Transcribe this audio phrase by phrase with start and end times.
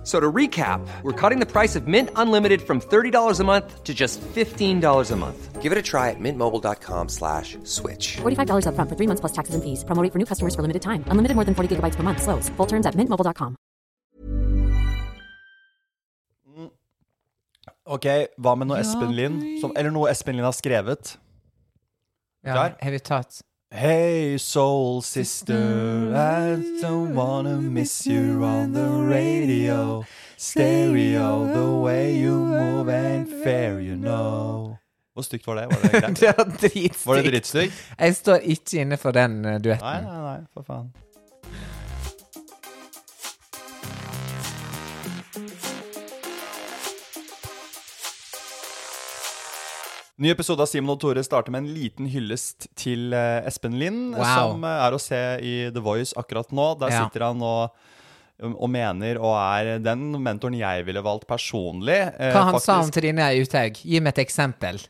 [0.00, 3.84] F- So to recap, we're cutting the price of Mint Unlimited from $30 a month
[3.84, 5.60] to just $15 a month.
[5.62, 8.16] Give it a try at mintmobile.com slash switch.
[8.24, 9.84] $45 upfront for three months plus taxes and fees.
[9.84, 11.04] Promo rate for new customers for limited time.
[11.12, 12.22] Unlimited more than 40 gigabytes per month.
[12.22, 12.48] Slows.
[12.56, 13.56] Full terms at mintmobile.com.
[16.48, 16.70] Mm.
[17.86, 18.06] Ok,
[18.40, 19.44] hva med noe Espen Lind?
[19.60, 21.18] Som, eller noe Espen Lind har skrevet?
[22.46, 22.76] Ja, Klar?
[22.80, 23.42] har vi tatt
[23.72, 30.04] Hey soul sister, I don't wanna miss you on the radio.
[30.36, 34.76] Stereo, the way you move ain't fair, you know.
[35.14, 35.66] Hvor stygt var det?
[35.66, 36.20] Var det greit?
[36.20, 37.06] Det var dritstygt.
[37.06, 37.72] Var det dritstygt?
[37.98, 39.86] Jeg står ikke inne for den duetten.
[39.86, 40.90] Nei, nei, nei, for faen.
[50.20, 54.18] Ny episode av Simon og Tore starter med en liten hyllest til eh, Espen Lind,
[54.18, 54.26] Wow.
[54.52, 56.66] som eh, er å se i The Voice akkurat nå.
[56.82, 57.06] Der Ja.
[57.06, 57.70] sitter han og,
[58.50, 61.96] og mener og er den mentoren jeg ville valgt personlig.
[62.20, 63.80] eh, Hva han sa om til Trine Uthaug?
[63.80, 64.82] Gi meg et eksempel.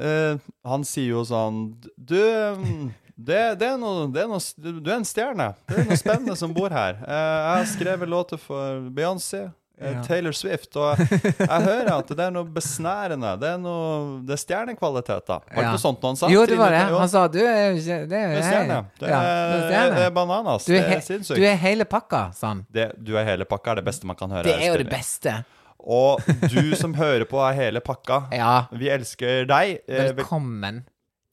[0.00, 2.86] Eh, han sier jo sånn Du, mm,
[3.20, 5.50] det, det, er noe, det er noe Du er en stjerne.
[5.68, 6.96] Det er noe spennende som bor her.
[7.04, 9.50] Eh, jeg har skrevet låter for Beyoncé.
[9.82, 10.02] Eh, Ja.
[10.06, 13.32] Taylor Swift, og jeg hører at det er noe besnærende.
[13.40, 15.40] Det er noe Det er stjernekvaliteter.
[15.48, 15.70] Var det Ja.
[15.74, 16.28] noe sånt han sa?
[16.32, 16.82] Jo, det var det.
[16.92, 18.78] Han sa du er ikke Det er det er stjerne.
[19.00, 20.64] Det er, er det er bananas.
[20.64, 21.36] Du Det er, sinnssykt.
[21.36, 22.64] du er hele pakka, sa han.
[22.72, 24.44] Det, du er hele pakka er det beste man kan høre.
[24.44, 25.42] Det er jo det beste.
[25.82, 26.20] Og
[26.52, 28.28] du som hører på, er hele pakka.
[28.30, 28.66] Ja.
[28.70, 29.80] Vi elsker deg.
[29.88, 30.84] Eh, Velkommen.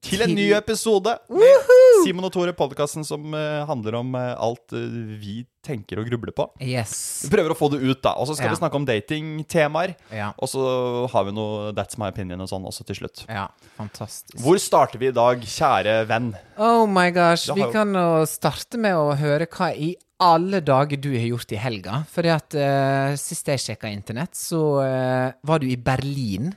[0.06, 1.72] Til en ny episode med
[2.06, 4.86] Simon og Tore, podkasten som eh, handler om eh, alt eh,
[5.20, 6.46] vi tenker og grubler på.
[6.64, 6.94] Yes.
[7.26, 8.14] Vi prøver å få det ut, da.
[8.16, 8.54] Og så skal Ja.
[8.56, 9.96] vi snakke om datingtemaer.
[10.16, 10.32] Ja.
[10.40, 10.64] Og så
[11.12, 13.26] har vi noe That's my opinion og sånn også til slutt.
[13.28, 14.40] Ja, fantastisk.
[14.40, 16.32] Hvor starter vi i dag, kjære venn?
[16.58, 17.50] Oh my gosh.
[17.52, 21.60] Vi kan jo starte med å høre hva i alle dager du har gjort i
[21.60, 22.02] helga.
[22.12, 26.52] Fordi at uh, sist jeg sjekka internett, så uh, var du i Berlin.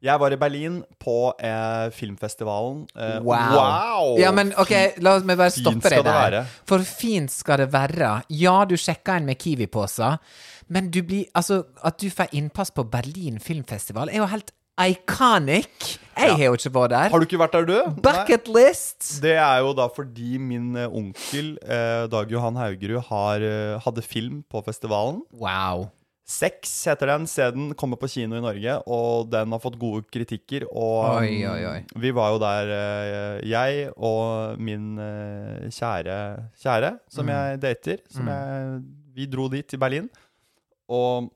[0.00, 2.86] Jeg var i Berlin på eh, filmfestivalen.
[2.96, 3.52] Eh, Wow.
[3.52, 4.14] wow!
[4.20, 4.72] Ja, men ok,
[5.04, 6.38] la meg bare stoppe deg der.
[6.68, 8.22] For fint skal det være.
[8.32, 10.16] Ja, du sjekka inn med Kiwi-poser,
[10.72, 15.98] men du blir Altså, at du får innpass på Berlin filmfestival, er jo helt iconic.
[16.16, 17.12] Jeg har jo ikke vært der.
[17.12, 18.00] Har du ikke vært der, du?
[18.04, 19.20] Bucket list!
[19.20, 24.04] Det er jo da fordi min eh, onkel eh, Dag Johan Haugerud har, eh, hadde
[24.04, 25.20] film på festivalen.
[25.36, 25.90] Wow.
[26.30, 27.24] Sex heter den.
[27.26, 30.68] Se den kommer på kino i Norge, og den har fått gode kritikker.
[30.70, 31.80] Og Oi, oi, oi.
[31.90, 36.20] mm, vi var jo der, eh, jeg og min eh, kjære
[36.62, 37.34] kjære, som Mm.
[37.34, 37.98] jeg dater.
[38.14, 38.80] Som jeg,
[39.16, 40.08] vi dro dit, til Berlin,
[40.88, 41.30] og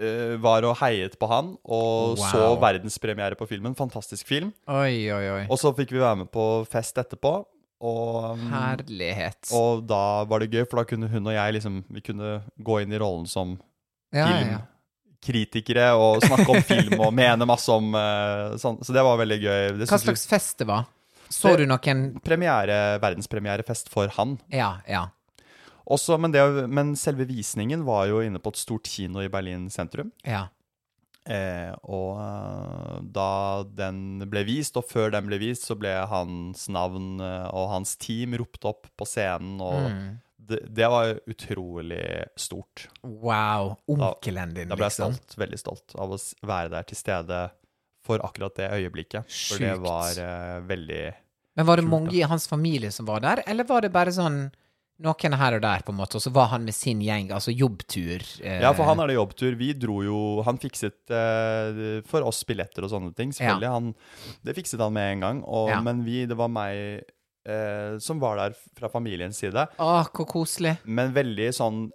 [0.00, 1.54] uh, var og heiet på han.
[1.64, 2.26] Og Wow.
[2.28, 3.74] så verdenspremiere på filmen.
[3.74, 4.52] Fantastisk film.
[4.68, 5.46] Oi, oi, oi.
[5.48, 7.38] Og så fikk vi være med på fest etterpå.
[7.80, 9.50] Og, mm, Herlighet.
[9.52, 12.78] og da var det gøy, for da kunne hun og jeg liksom Vi kunne gå
[12.82, 13.58] inn i rollen som
[14.16, 14.60] ja,
[15.26, 18.80] filmkritikere og snakke om film og mene masse om uh, sånn.
[18.84, 19.62] Så det var veldig gøy.
[19.80, 20.86] Det Hva slags fest det var?
[21.28, 24.36] Så du noen Premiere, verdenspremierefest for han.
[24.52, 25.08] Ja, ja.
[25.86, 29.68] Også, men, det, men selve visningen var jo inne på et stort kino i Berlin
[29.70, 30.12] sentrum.
[30.26, 30.48] Ja.
[31.26, 36.68] Eh, og eh, da den ble vist, og før den ble vist, så ble hans
[36.70, 40.06] navn eh, og hans team ropt opp på scenen, og Mm.
[40.48, 42.02] Det, det var utrolig
[42.36, 42.86] stort.
[43.02, 43.76] Wow.
[43.90, 44.72] Onkelen din, liksom.
[44.72, 45.16] Da ble jeg liksom.
[45.18, 46.18] stolt, veldig stolt av å
[46.52, 47.40] være der til stede
[48.06, 49.26] for akkurat det øyeblikket.
[49.48, 51.02] For det var uh, veldig
[51.58, 52.20] Men var det Kult, mange da.
[52.20, 54.46] i hans familie som var der, eller var det bare sånn
[55.04, 57.52] noen her og der, på en måte, og så var han med sin gjeng, altså
[57.52, 58.22] jobbtur?
[58.40, 59.56] eh, Ja, for han er det jobbtur.
[59.60, 63.34] Vi dro jo Han fikset eh, for oss billetter og sånne ting.
[63.36, 63.72] Selvfølgelig.
[63.74, 63.90] Han,
[64.46, 65.42] det fikset han med en gang.
[65.44, 65.82] Og, Ja.
[65.84, 67.04] Men vi, det var meg
[67.46, 69.66] eh, som var der fra familiens side.
[69.78, 70.76] Å, hvor koselig.
[70.84, 71.86] Men veldig sånn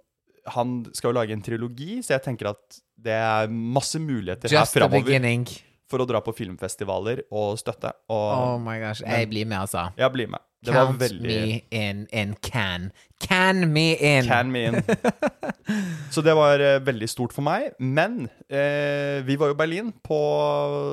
[0.56, 4.74] Han skal jo lage en trilogi, så jeg tenker at det er masse muligheter Just
[4.74, 5.44] her the framover beginning.
[5.86, 7.92] for å dra på filmfestivaler og støtte.
[8.10, 9.04] Og Oh my gosh.
[9.06, 9.84] Jeg blir med, altså.
[9.98, 10.42] ja, bli med.
[10.62, 12.90] Det var Count veldig me in, in can.
[13.22, 14.26] Can me in.
[14.26, 14.76] Can me in.
[16.14, 17.72] Så det var eh, veldig stort for meg.
[17.78, 20.18] Men eh, vi var jo i Berlin på,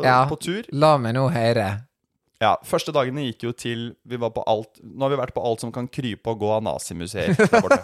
[0.06, 0.24] Ja.
[0.30, 0.66] på tur.
[0.74, 1.68] La meg nå høre.
[2.40, 5.44] Ja, Første dagene gikk jo til Vi var på alt Nå har vi vært på
[5.44, 7.82] alt som kan krype og gå av nazimuseer der borte.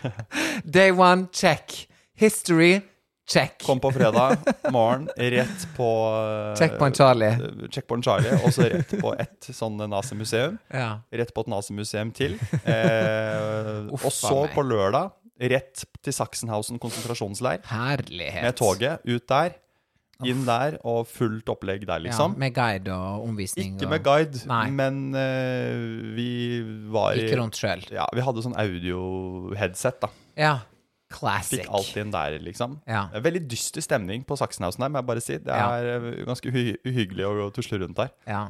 [0.64, 1.74] Day one, check.
[2.16, 2.80] History,
[3.28, 3.58] check.
[3.66, 4.38] Kom på fredag
[4.72, 5.88] morgen, rett på
[6.58, 7.30] Checkpoint Charlie.
[7.34, 10.56] eh, Checkpoint Charlie, og så rett på et sånn nazimuseum.
[10.72, 11.00] Ja.
[11.12, 12.38] Rett på et nazimuseum til.
[12.70, 15.10] Eh, og så på lørdag
[15.50, 17.62] rett til Sachsenhausen konsentrasjonsleir.
[17.70, 18.44] Herlighet.
[18.44, 19.54] Med toget ut der,
[20.28, 22.34] inn der, og fullt opplegg der, liksom.
[22.36, 23.76] Ja, med guide og omvisning.
[23.76, 23.94] Ikke og...
[23.94, 24.64] med guide, Nei.
[24.74, 26.30] men uh, vi
[26.92, 27.84] var i Gikk rundt sjøl.
[27.94, 30.12] Ja, vi hadde sånn audio-headset, da.
[30.38, 30.54] Ja.
[31.10, 31.64] Classic.
[31.64, 32.78] Fikk alt inn der, liksom.
[32.88, 33.08] Ja.
[33.18, 35.38] Veldig dyster stemning på Sachsenhausen her, må jeg bare si.
[35.42, 36.00] Det er ja.
[36.28, 38.12] ganske uhy uhyggelig å tusle rundt der.
[38.30, 38.44] Ja.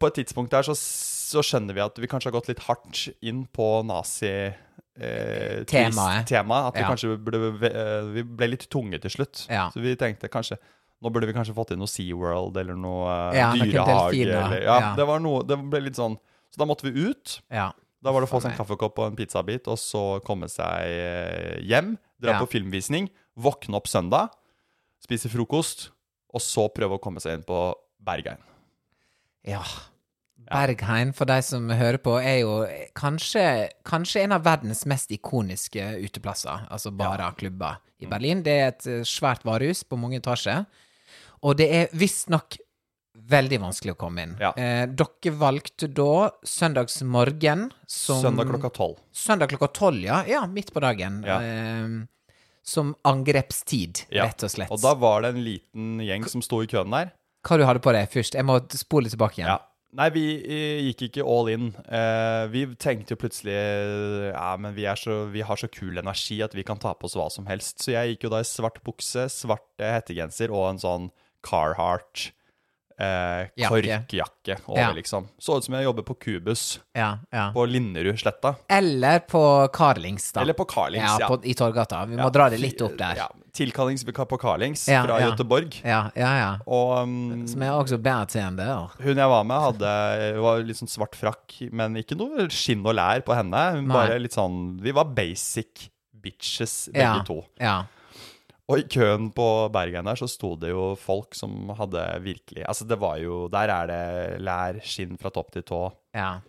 [0.00, 3.08] På et tidspunkt der så, så skjønner vi at vi kanskje har gått litt hardt
[3.20, 4.54] inn på nazi...
[5.00, 6.26] Eh, Temaet.
[6.30, 6.66] Tema.
[6.68, 6.88] At vi Ja.
[6.92, 9.46] kanskje ble, eh, vi ble litt tunge til slutt.
[9.50, 9.68] Ja.
[9.70, 10.58] Så vi tenkte kanskje
[11.02, 14.20] Nå burde vi kanskje fått inn noe SeaWorld eller noe eh, Ja, dyrehage.
[14.22, 14.94] Eller, ja.
[14.96, 16.14] Det var noe Det ble litt sånn
[16.50, 17.40] Så da måtte vi ut.
[17.50, 17.72] ja.
[18.04, 20.84] Da var det å få seg en kaffekopp og en pizzabit, og så komme seg
[20.84, 21.96] eh, hjem.
[22.20, 23.08] Dra på filmvisning,
[23.40, 24.28] våkne opp søndag,
[25.02, 25.88] spise frokost,
[26.34, 27.72] og så prøve å komme seg inn på
[28.04, 28.36] Bergein.
[29.48, 29.62] Ja.
[30.50, 35.80] Bergheim, for de som hører på, er jo kanskje, kanskje en av verdens mest ikoniske
[36.04, 36.66] uteplasser.
[36.70, 38.06] Altså barer, klubber Mm.
[38.06, 38.42] i Berlin.
[38.42, 40.66] Det er et eh, svært varehus på mange etasjer.
[41.42, 42.56] Og det er visstnok
[43.16, 44.36] veldig vanskelig å komme inn.
[44.40, 44.50] Ja.
[44.56, 48.98] Eh, dere valgte da søndagsmorgen som Søndag klokka tolv.
[49.12, 50.24] Søndag klokka tolv, ja.
[50.28, 51.22] Ja, midt på dagen.
[51.26, 51.38] Ja.
[51.40, 52.06] Eh,
[52.64, 54.24] som angrepstid, Ja.
[54.24, 54.70] rett og slett.
[54.70, 57.12] Og da var det en liten gjeng som sto i køen der.
[57.44, 58.34] Hva du hadde på deg først?
[58.34, 59.48] Jeg må spole tilbake igjen.
[59.52, 59.58] Ja.
[59.94, 61.68] Nei, vi eh, gikk ikke all in.
[61.86, 63.54] Eh, vi tenkte jo plutselig
[64.32, 67.06] Ja, men vi, er så, vi har så kul energi at vi kan ta på
[67.06, 67.84] oss hva som helst.
[67.84, 71.06] Så jeg gikk jo da i svart bukse, svart eh, hettegenser og en sånn
[71.44, 72.32] Carhartt
[72.98, 74.90] eh, korkjakke over, Ja.
[74.96, 75.28] liksom.
[75.38, 77.50] Så ut som jeg jobber på Kubus Ja, ja.
[77.54, 78.54] på Linderudsletta.
[78.68, 80.40] Eller på Carlings, da.
[80.42, 81.28] Eller på Carlings, ja.
[81.28, 82.04] På, I Torgata.
[82.06, 83.22] Vi må dra det litt opp der.
[83.54, 85.30] Tilkallingsvikar på Carlings Ja, fra ja.
[85.30, 85.76] Göteborg.
[85.86, 86.50] Ja, ja, ja.
[86.66, 88.90] Og um, Som er også bartender.
[88.98, 92.96] hun jeg var med, hadde, var litt sånn svart frakk, men ikke noe skinn og
[92.98, 93.62] lær på henne.
[93.76, 93.94] Hun Nei.
[93.94, 95.88] bare litt sånn Vi var basic
[96.24, 97.44] bitches, begge Ja, to.
[97.60, 97.84] ja.
[98.66, 102.86] Og i køen på Bergen der så sto det jo folk som hadde virkelig Altså,
[102.88, 105.92] det var jo Der er det lær, skinn fra topp til tå.
[106.14, 106.40] ja.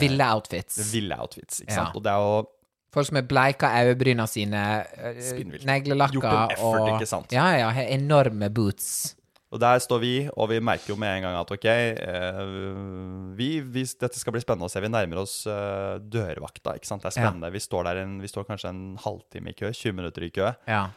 [0.00, 0.76] Ville outfits.
[0.92, 1.84] Ville outfits, ikke Ja.
[1.84, 1.94] sant.
[1.96, 2.46] Og det er jo
[2.94, 4.62] Folk som har bleika øyebryna sine,
[4.96, 5.64] eh, Spinnvilt.
[5.68, 7.32] neglelakka Gjort en effort, og ikke sant?
[7.32, 7.68] Ja, ja.
[7.70, 9.14] har Enorme boots.
[9.50, 12.40] Og der står vi, og vi merker jo med en gang at ok, eh,
[13.36, 17.02] vi, hvis dette skal bli spennende å se, vi nærmer oss eh, dørvakta, ikke sant.
[17.02, 17.28] Det er Ja.
[17.30, 17.52] spennende.
[17.52, 20.52] Vi, står en, vi står kanskje en halvtime i kø, 20 minutter i kø.
[20.68, 20.88] Ja.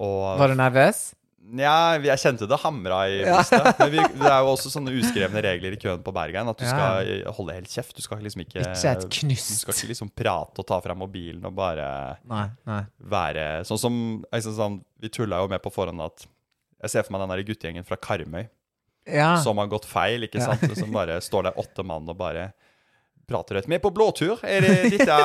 [0.00, 1.14] Og Var du nervøs?
[1.54, 3.66] Ja, jeg kjente det hamra i brystet.
[3.78, 6.64] Men vi, det er jo også sånne uskrevne regler i køen på Bergen, at du
[6.66, 7.94] skal holde helt kjeft.
[7.94, 9.52] Du skal liksom ikke Ikke et knust.
[9.52, 11.86] Du skal ikke liksom prate og ta fram mobilen og bare
[12.26, 12.48] Nei.
[12.66, 12.80] nei.
[12.98, 13.98] være Sånn som
[14.32, 16.26] liksom, sånn, Vi tulla jo med på forhånd at
[16.82, 18.48] Jeg ser for meg den der guttegjengen fra Karmøy
[19.06, 19.36] Ja.
[19.38, 20.66] som har gått feil, ikke sant?
[20.80, 22.48] Som bare står der åtte mann og bare
[23.26, 23.66] prater høyt.
[23.66, 24.38] Vi er på blåtur.
[24.46, 25.16] Er det dette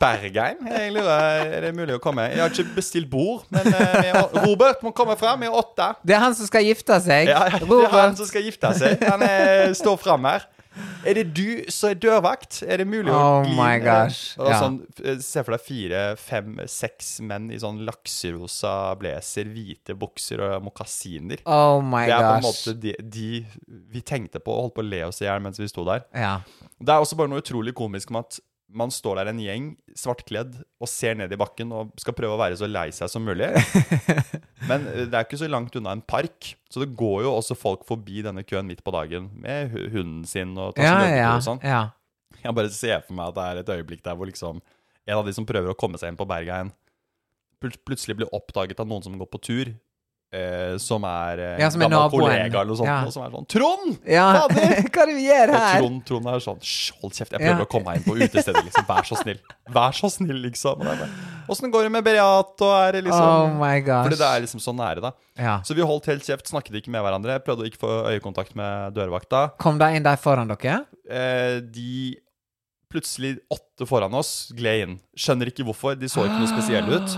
[0.00, 0.64] Bergheim?
[0.66, 2.26] Jeg lurer, er det mulig å komme?
[2.32, 5.38] Jeg har ikke bestilt bord, men eh, er, Robert må komme fram.
[5.44, 5.92] Vi er åtte.
[6.02, 7.30] Det er han som skal gifte seg.
[7.30, 8.98] Ja, det er han som skal gifte seg.
[9.06, 10.48] Han er, står fram her.
[11.08, 12.62] Er det du som er dørvakt?
[12.66, 14.58] Er det mulig å Oh my gosh, Og ja.
[14.62, 20.42] sånn, eh, Se for deg fire, fem, seks menn i sånn lakserosa blazer, hvite bukser
[20.44, 21.44] og mokasiner.
[21.46, 22.10] Oh my gosh.
[22.10, 23.28] Det er på en måte de, de
[23.94, 26.06] vi tenkte på og holdt på å le oss i hjel mens vi sto der.
[26.16, 26.38] Ja.
[26.80, 28.40] Det er også bare noe utrolig komisk med at
[28.74, 29.66] man står der en gjeng,
[29.96, 33.22] svartkledd, og ser ned i bakken og skal prøve å være så lei seg som
[33.26, 33.46] mulig.
[34.70, 37.56] Men eh, det er ikke så langt unna en park, så det går jo også
[37.58, 41.28] folk forbi denne køen midt på dagen med hunden sin og tar Ja, seg ja,
[41.28, 41.62] løpetur og sånn.
[41.70, 41.82] ja.
[42.44, 44.58] Jeg bare ser for meg at det er et øyeblikk der hvor liksom
[45.04, 46.72] en av de som prøver å komme seg inn på Bergeien,
[47.86, 49.70] plutselig blir oppdaget av noen som går på tur.
[50.34, 52.24] Eh, som er eh, Ja, som er gammel naboen.
[52.24, 52.88] kollega eller noe sånt.
[52.90, 52.96] Ja.
[53.06, 53.98] Og som er sånn Trond!
[54.10, 54.24] ja.
[54.34, 54.72] Fader!
[54.88, 55.76] Hva er det vi gjør Og her?
[55.84, 57.66] Trond, Trond er sånn «Hysj, Hold kjeft, jeg prøver Ja.
[57.66, 58.64] å komme meg inn på utestedet.
[58.66, 58.86] Liksom.
[58.88, 59.38] Vær så snill.
[59.76, 60.80] Vær så snill, liksom.
[60.80, 63.78] Og det er bare, Åssen går det med Beate, Og er det liksom Oh my
[63.86, 64.08] gosh.
[64.08, 65.12] Fordi det er liksom så nære, da.
[65.38, 65.54] Ja.
[65.62, 67.38] Så vi holdt helt kjeft, snakket ikke med hverandre.
[67.46, 69.44] Prøvde å ikke få øyekontakt med dørvakta.
[69.62, 70.80] Kom de inn der foran dere?
[71.06, 72.16] Eh, de
[72.90, 74.98] plutselig, åtte foran oss, gled inn.
[75.18, 75.96] Skjønner ikke hvorfor.
[75.98, 77.16] De så ikke noe spesielle ut.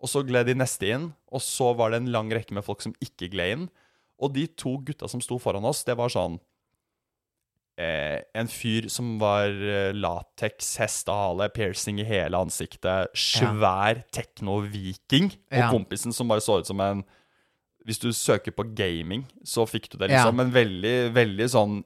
[0.00, 2.80] Og så gled de neste inn, og så var det en lang rekke med folk
[2.84, 3.64] som ikke gled inn.
[4.22, 6.38] Og de to gutta som sto foran oss, det var sånn
[7.78, 15.30] eh, En fyr som var eh, lateks, hestehale, piercing i hele ansiktet, svær tekno-viking.
[15.52, 15.70] Og Ja.
[15.70, 17.04] kompisen som bare så ut som en
[17.86, 20.24] Hvis du søker på gaming, så fikk du det, Ja.
[20.26, 20.36] liksom.
[20.36, 21.84] Men veldig, veldig sånn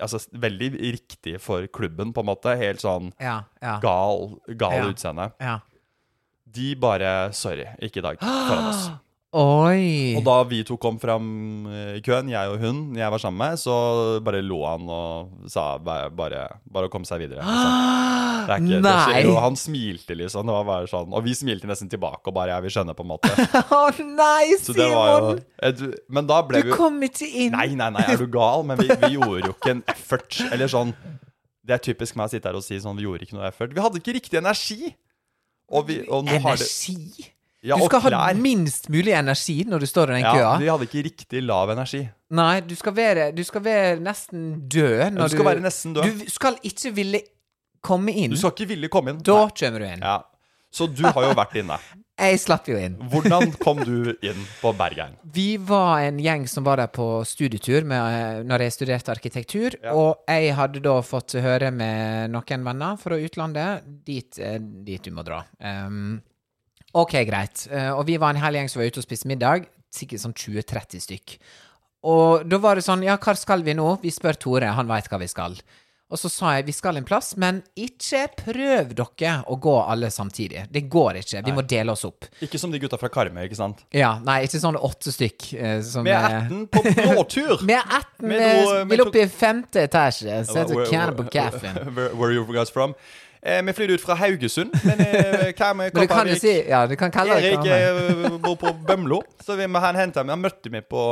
[0.00, 2.56] Altså veldig riktig for klubben, på en måte.
[2.58, 3.44] Helt sånn Ja.
[3.62, 3.78] ja.
[3.80, 4.88] gal, gal Ja.
[4.92, 5.32] utseende.
[5.40, 5.60] ja.
[6.52, 8.20] De bare Sorry, ikke i dag.
[8.20, 8.84] Foran oss.
[9.32, 10.12] Oi.
[10.18, 11.24] Og da vi to kom fram
[11.72, 13.76] eh, i køen, jeg og hun, jeg var sammen med, så
[14.20, 17.40] bare lo han og sa bare, bare, bare å komme seg videre.
[18.42, 18.42] Liksom.
[18.42, 18.92] Det er ikke, det Nei.
[19.06, 19.34] skjer jo.
[19.38, 20.48] Han smilte liksom.
[20.48, 21.12] Det var bare sånn.
[21.14, 23.30] Og vi smilte nesten tilbake og bare ja, vi skjønner på en måte.
[23.78, 25.42] Å nei, Så det var jo Simon!
[25.68, 27.54] et, Men da ble Du vi kom ikke inn.
[27.54, 28.64] Nei, nei, nei, er du gal?
[28.66, 30.40] Men vi, vi gjorde jo ikke en effort.
[30.50, 30.90] Eller sånn
[31.62, 33.70] Det er typisk meg å sitte her og si sånn Vi gjorde ikke noe effort.
[33.78, 34.90] Vi hadde ikke riktig energi.
[35.72, 37.28] Og, vi, og nå har det Energi?
[37.62, 40.54] Ja, du skal ha minst mulig energi når du står i den Ja, køa.
[40.58, 42.00] vi hadde ikke riktig lav energi.
[42.34, 45.12] Nei, du skal være, du skal være nesten død.
[45.14, 46.02] Når du skal være nesten død.
[46.24, 47.20] Du skal ikke ville
[47.84, 48.34] komme inn.
[48.34, 49.20] Du skal ikke ville komme inn.
[49.22, 49.54] Da Nei.
[49.60, 50.02] kommer du inn.
[50.02, 50.16] Ja.
[50.72, 51.76] Så du har jo vært inne.
[52.22, 52.98] Jeg slapp jo inn.
[53.10, 55.16] Hvordan kom du inn på Bergheim?
[55.34, 59.74] Vi var en gjeng som var der på studietur med, eh, når jeg studerte arkitektur.
[59.80, 59.94] Ja.
[59.96, 65.10] Og jeg hadde da fått høre med noen venner fra utlandet dit, eh, dit du
[65.16, 65.40] må dra.
[65.58, 66.20] Um,
[66.92, 67.66] ok, greit.
[67.72, 69.66] Eh, og vi var en hel gjeng som var ute og spiste middag.
[69.92, 71.36] Sikkert sånn 20-30 stykk.
[72.12, 73.88] Og da var det sånn, ja, hva skal vi nå?
[74.02, 75.56] Vi spør Tore, han veit hva vi skal.
[76.12, 80.10] Og så sa jeg vi skal en plass, men ikke prøv dere å gå alle
[80.12, 80.66] samtidig.
[80.72, 81.40] Det går ikke.
[81.46, 82.26] Vi må dele oss opp.
[82.44, 83.80] Ikke som de gutta fra Karmøy, ikke sant?
[83.96, 85.48] Ja, nei, ikke sånn åtte stykk.
[85.56, 87.64] eh, som Vi er eh, 18 på blåtur!
[87.70, 90.42] Vi er 18, vi noe- med vil opp i femte etasje.
[90.44, 91.80] Så heter Cannibal Caffin.
[91.96, 92.92] Where, where are you guys from?
[93.42, 97.10] Eh, vi flyr ut fra Haugesund, men eh, du kan Kopervik si Ja, du kan
[97.10, 100.36] kalle det Erik eh, bor på Bømlo, så vi må hente meg.
[100.36, 101.02] Han møtte meg på,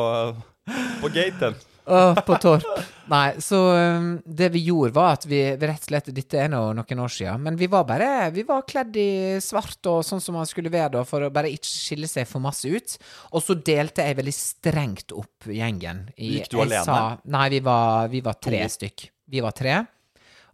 [1.01, 1.57] på gaten.
[1.91, 2.65] Åh, på Torp.
[3.11, 6.51] Nei, så um, det vi gjorde, var at vi vi rett og slett Dette er
[6.53, 9.11] nå noen år siden, men vi var bare Vi var kledd i
[9.43, 12.43] svart og sånn som man skulle være da, for å bare ikke skille seg for
[12.45, 12.99] masse ut.
[13.35, 16.07] Og så delte jeg veldig strengt opp gjengen.
[16.17, 16.85] I, Gikk du alene?
[16.87, 17.01] Sa,
[17.35, 18.77] nei, vi var, vi var tre To.
[18.79, 19.09] stykk.
[19.31, 19.81] Vi var tre.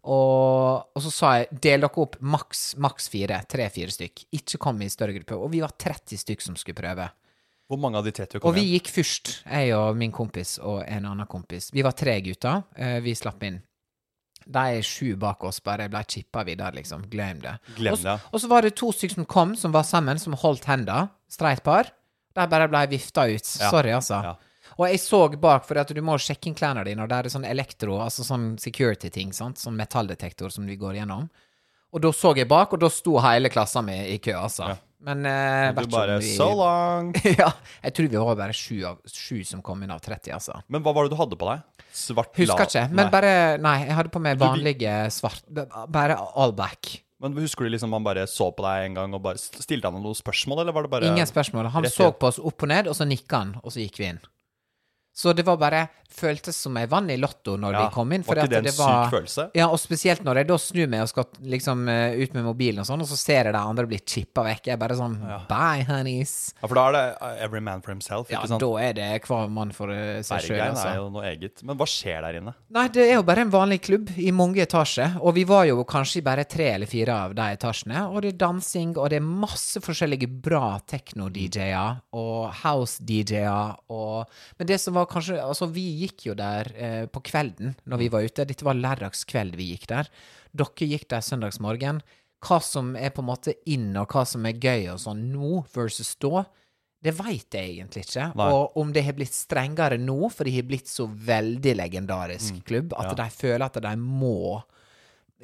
[0.07, 3.41] Og, og så sa jeg del dere opp maks, maks fire.
[3.51, 4.27] Tre-fire stykk.
[4.39, 5.39] Ikke kom i større gruppe.
[5.39, 7.09] Og vi var 30 stykk som skulle prøve.
[7.67, 8.77] Hvor mange av de 30 Og vi igjen?
[8.79, 11.71] gikk først, jeg og min kompis og en annen kompis.
[11.75, 12.63] Vi var tre gutter.
[12.77, 13.63] eh, vi slapp inn.
[14.47, 17.09] De sju bak oss bare ble chippa videre, liksom.
[17.11, 17.57] Glem det.
[17.77, 18.21] Glem det.
[18.33, 21.09] og så var det to stykker som kom, som var sammen, som holdt henda.
[21.29, 21.91] Streit par.
[22.37, 23.43] De bare ble vifta ut.
[23.59, 23.71] Ja.
[23.73, 24.21] Sorry, altså.
[24.23, 24.37] Ja.
[24.79, 27.29] Og jeg så bak, for at du må sjekke inn klærne dine, og det er
[27.33, 31.29] sånn elektro, altså sånn security-ting, sant, sånn metalldetektor som vi går gjennom.
[31.95, 34.69] Og da så jeg bak, og da sto hele klassen min i kø, altså.
[34.69, 34.77] Ja.
[35.01, 37.13] Men eh, Du bare vi- So long!
[37.41, 37.51] ja,
[37.85, 40.61] jeg tror vi var bare sju, av, sju som kom inn av 30, altså.
[40.73, 41.65] Men hva var det du hadde på deg?
[41.93, 43.11] Svart Husker la- ikke, men Nei.
[43.13, 45.43] bare Nei, jeg hadde på meg vanlige svart
[45.93, 47.03] Bare all black.
[47.23, 49.97] Men husker du liksom han bare så på deg en gang og bare stilte han
[50.03, 51.71] noen spørsmål, eller var det bare Ingen spørsmål.
[51.73, 54.11] Han så på oss opp og ned, og så nikka han, og så gikk vi
[54.11, 54.21] inn.
[55.17, 58.23] Så det var bare Føltes som jeg vant i Lotto når Ja, vi kom inn.
[58.25, 59.45] var ikke det en syk følelse?
[59.59, 62.81] Ja, og spesielt når jeg da snur meg og skal liksom eh, ut med mobilen
[62.81, 64.71] og sånn, og så ser jeg de andre bli chippa vekk.
[64.71, 65.17] Jeg er bare sånn
[65.51, 66.55] Bye, honeys.
[66.63, 68.65] Ja, for da er det uh, every man for himself, Ja, ikke sant?
[68.65, 70.87] da er det hver mann for eh, seg sjøl, altså.
[70.95, 71.65] er jo noe eget.
[71.69, 72.55] Men hva skjer der inne?
[72.79, 75.85] Nei, det er jo bare en vanlig klubb i mange etasjer, og vi var jo
[75.85, 79.27] kanskje bare tre eller fire av de etasjene, og det er dansing, og det er
[79.45, 84.25] masse forskjellige bra tekno-DJ-er og house-DJ-er, og
[84.59, 88.09] Men det som var kanskje Altså, vi gikk jo der eh, på kvelden når vi
[88.13, 90.09] var ute, dette var lørdagskveld vi gikk der.
[90.57, 92.03] Dere gikk der søndagsmorgen.
[92.47, 95.65] Hva som er på en måte inn, og hva som er gøy og sånn nå
[95.75, 96.45] versus da,
[97.03, 98.31] det veit jeg egentlig ikke.
[98.37, 98.47] Nei.
[98.53, 102.93] Og om det har blitt strengere nå, for det har blitt så veldig legendarisk klubb,
[102.99, 103.15] at Ja.
[103.25, 104.63] de føler at de må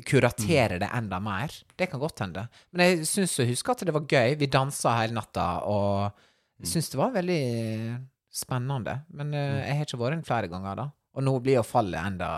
[0.08, 1.52] kuratere det enda mer.
[1.76, 2.46] Det kan godt hende.
[2.72, 4.36] Men jeg syns å huske at det var gøy.
[4.40, 6.12] Vi dansa hele natta, og
[6.62, 7.42] jeg syns det var veldig
[8.32, 8.98] spennende.
[9.12, 10.88] Men uh, jeg har ikke vært inn flere ganger, da.
[11.12, 12.30] Og nå blir jo fallet enda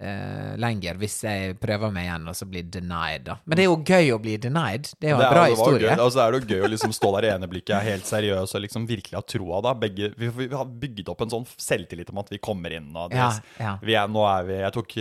[0.00, 3.36] eh, lenger hvis jeg prøver meg igjen og så blir denied, da.
[3.44, 4.88] Men det er jo gøy å bli denied.
[4.98, 5.96] Det er jo en Det er- bra historie.
[6.00, 8.54] Og så er det jo gøy å liksom stå der i ene blikket, helt seriøs
[8.56, 9.74] og liksom virkelig ha troa, da.
[9.74, 13.10] Begge, vi, vi har bygget opp en sånn selvtillit om at vi kommer inn, og
[13.10, 13.30] det, Ja,
[13.60, 13.76] ja.
[13.82, 14.96] Vi er, nå er vi Jeg tok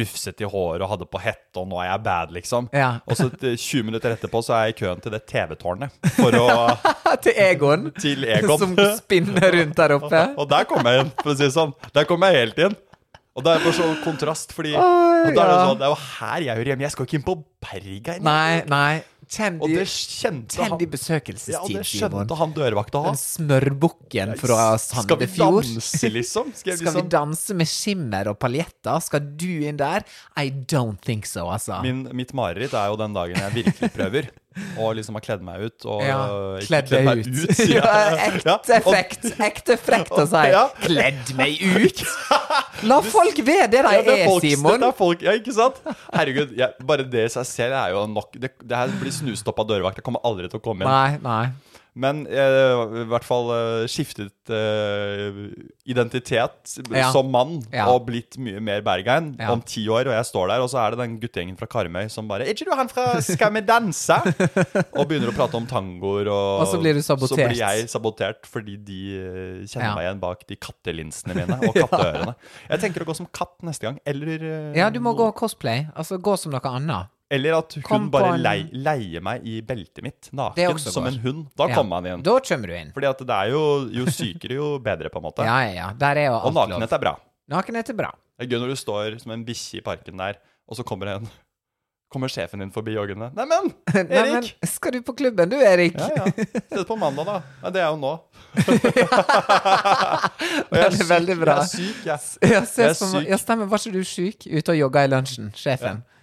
[0.00, 2.68] rufset i håret og hadde på hette, og nå er jeg bad, liksom.
[2.72, 2.90] Ja.
[3.06, 6.32] Og så eh, 20 minutter etterpå så er jeg i køen til det TV-tårnet for
[6.38, 6.48] å
[7.24, 7.90] Til Egon.
[7.98, 8.58] Til Egon.
[8.60, 10.20] Som spinner rundt der oppe.
[10.40, 11.72] Og der kom jeg inn, for å si det sånn.
[11.96, 12.76] Der kom jeg helt inn.
[13.38, 15.66] Og det er bare sånn kontrast, fordi Oi, og da er det, ja.
[15.68, 16.84] sånn, det er jo her jeg hører hjemme.
[16.88, 18.26] Jeg skal ikke inn på Bergheim.
[18.26, 18.90] Nei, nei.
[19.28, 20.86] Kjenn de, kjente de
[21.52, 23.18] Ja, og det skjønte han dørvakta òg.
[23.20, 25.68] smørbukken fra Skal vi Sandefjord.
[25.68, 26.52] danse, liksom?
[26.56, 26.78] Skal, liksom?
[26.80, 29.02] Skal vi liksom danse med skimmer og paljetter?
[29.04, 30.06] Skal du inn der?
[30.40, 31.82] I don't think so, altså.
[31.84, 34.30] Min, mitt mareritt er jo den dagen jeg virkelig prøver.
[34.78, 35.86] Og liksom har kledd meg ut.
[35.88, 36.18] Og ja,
[36.64, 37.38] kledd deg ut.
[37.58, 37.94] sier ja,
[38.28, 39.28] ekte effekt frekt.
[39.48, 40.44] Ekte frekt å si.
[40.86, 42.02] Kledd meg ut!
[42.88, 44.78] La folk være det de Ja, er, folk, Simon.
[44.82, 45.80] Det er folk, ja, ikke sant?
[46.12, 46.54] Herregud,
[46.88, 49.70] bare det i seg selv er jo nok Det, det her blir snust opp av
[49.70, 50.00] dørvakt.
[50.00, 50.90] Jeg kommer aldri til å komme inn.
[50.90, 51.67] Nei, nei.
[51.98, 55.38] Men jeg i hvert fall eh, skiftet uh,
[55.88, 57.08] identitet Ja.
[57.12, 57.88] som mann Ja.
[57.90, 59.50] og blitt mye mer Bergein Ja.
[59.52, 62.08] om ti år, og jeg står der, og så er det den guttegjengen fra Karmøy
[62.10, 64.22] som bare 'Er ikke du han fra Skal vi danse?'
[64.98, 66.94] og begynner å prate om tangoer, og, Og så blir.
[67.02, 71.74] Så blir jeg sabotert fordi de eh, kjenner meg igjen bak de kattelinsene mine og
[71.74, 72.34] katteørene.
[72.70, 75.88] Jeg tenker å gå som katt neste gang, eller eh, Ja, du må gå cosplay.
[75.96, 77.08] Altså gå som noe annet.
[77.30, 81.18] Eller at hun Kom bare en- lei, leier meg i beltet mitt, naken, som en
[81.20, 81.46] hund.
[81.56, 81.74] Da Ja.
[81.74, 82.22] kommer man igjen.
[82.24, 82.92] Da kommer du inn.
[82.94, 85.44] Fordi at det er jo Jo sykere, jo bedre, på en måte.
[85.50, 85.90] Ja, ja.
[85.92, 86.68] Der er jo alt lov.
[86.68, 87.16] nakenhet er bra.
[87.50, 88.12] Nakenhet er bra.
[88.38, 90.36] Det er gøy når du står som en bikkje i parken der,
[90.68, 91.28] og så kommer en
[92.10, 93.26] Kommer sjefen din forbi joggende.
[93.36, 94.54] Neimen, Neimen, Erik!
[94.64, 95.92] skal du på klubben du, Erik?
[96.00, 96.24] Ja, ja.
[96.72, 97.42] Se på mandag, da.
[97.62, 98.12] Ja, det er jo nå.
[100.68, 101.56] Og jeg er Veldig, bra.
[101.58, 102.20] Jeg er syk, jeg.
[102.42, 103.68] Ja, Jeg ses er stemmer.
[103.68, 106.00] Var ikke du syk ute og jogga i lunsjen, sjefen?
[106.00, 106.17] Ja,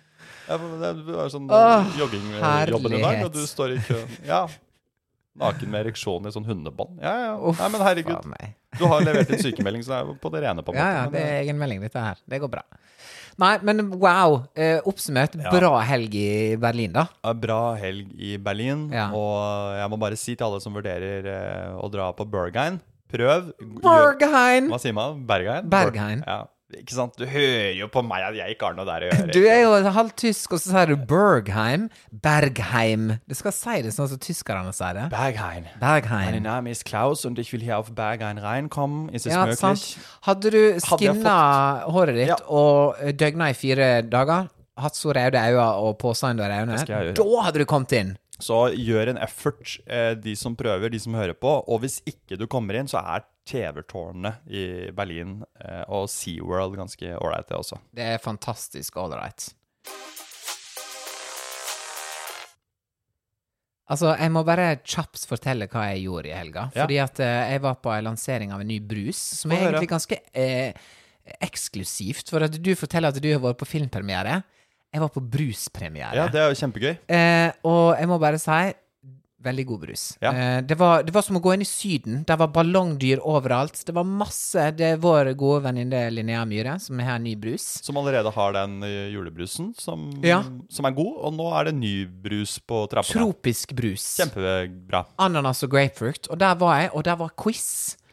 [0.47, 4.15] det det var sånn Åh, joggingjobben i dag, og du står i køen.
[4.27, 4.45] Ja.
[5.35, 7.01] Naken med ereksjon i sånn hundebånd.
[7.03, 7.31] Ja, ja.
[7.43, 8.29] Uff, Nei, men herregud.
[8.79, 10.95] Du har levert inn sykemelding, så det er på det rene, på en Ja, måte.
[10.95, 12.21] ja, ja, det er er egenmelding, dette her.
[12.27, 12.61] Det går bra.
[13.43, 14.45] Nei, men wow.
[14.55, 15.51] Eh, oppsummert, Ja.
[15.51, 17.07] bra helg i Berlin, da.
[17.33, 19.09] Bra helg i Berlin, Ja.
[19.11, 22.79] og jeg må bare si til alle som vurderer eh, å dra på Berghain,
[23.11, 23.51] prøv.
[23.83, 24.69] Bergheim!
[24.71, 25.19] Hva sier man?
[25.27, 25.67] Berghain?
[25.69, 26.23] Berghain.
[26.25, 27.13] Ja, ikke sant?
[27.19, 29.34] Du hører jo på meg at jeg ikke har noe der å gjøre.
[29.36, 31.89] Du er jo halvt tysk, og så sier du Bergheim.
[32.12, 33.19] Bergheim.
[33.29, 35.05] Du skal si det sånn som tyskerne sier det.
[35.13, 36.41] Bergheim Mein Bergheim.
[36.43, 39.10] Name is Klaus und ich will hier auf Bergheim reinkommen.
[39.13, 39.60] Ist es Ja, möglich?
[39.60, 39.98] sant.
[40.25, 41.38] Hadde du skinna
[41.86, 41.93] fått...
[41.93, 42.36] håret ditt Ja.
[42.50, 47.24] og eh, døgna i fire dager, hatt så røde øyne og påsa under øynene, da
[47.45, 48.17] hadde du kommet inn.
[48.36, 51.54] Så gjør en effort, eh, de som prøver, de som hører på.
[51.72, 57.13] Og hvis ikke du kommer inn, så er TV-tårnet i Berlin eh, og SeaWorld ganske
[57.20, 57.80] ålreit, det også.
[57.96, 59.54] Det er fantastisk right.
[63.86, 66.68] Altså, jeg må bare kjapt fortelle hva jeg gjorde i helga.
[66.74, 66.84] Ja.
[66.84, 69.92] Fordi at eh, jeg var på en lansering av en ny brus, som er egentlig
[69.92, 70.74] ganske eh,
[71.46, 72.34] eksklusivt.
[72.34, 74.39] For at du forteller at du har vært på filmpremiere.
[74.95, 76.15] Jeg var på bruspremiere.
[76.15, 76.93] Ja, det er jo kjempegøy.
[77.11, 78.63] Eh, og jeg må bare si
[79.45, 80.03] Veldig god brus.
[80.23, 80.31] Ja.
[80.33, 82.23] Eh, det, var, det var som å gå inn i Syden.
[82.25, 83.77] Der var ballongdyr overalt.
[83.86, 87.67] Det var masse Det er vår gode venninne Linnea Myhre som har ny brus.
[87.86, 90.39] Som allerede har den eh, julebrusen, som, Ja.
[90.73, 91.13] som er god.
[91.27, 91.93] Og nå er det ny
[92.25, 93.19] brus på trappene.
[93.21, 94.08] Tropisk brus.
[94.17, 95.03] Kjempebra.
[95.21, 96.25] Ananas og grapefruit.
[96.34, 97.67] Og der var jeg, og der var quiz.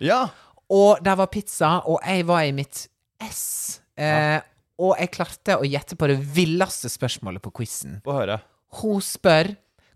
[0.05, 0.27] Ja!
[0.69, 2.89] Og der var pizza, og jeg var i mitt
[3.25, 3.81] ess.
[3.97, 4.37] Eh,
[4.83, 8.01] Og jeg klarte å gjette på det villeste spørsmålet på quizen.
[8.07, 8.41] Få høre.
[8.81, 9.53] Hun spør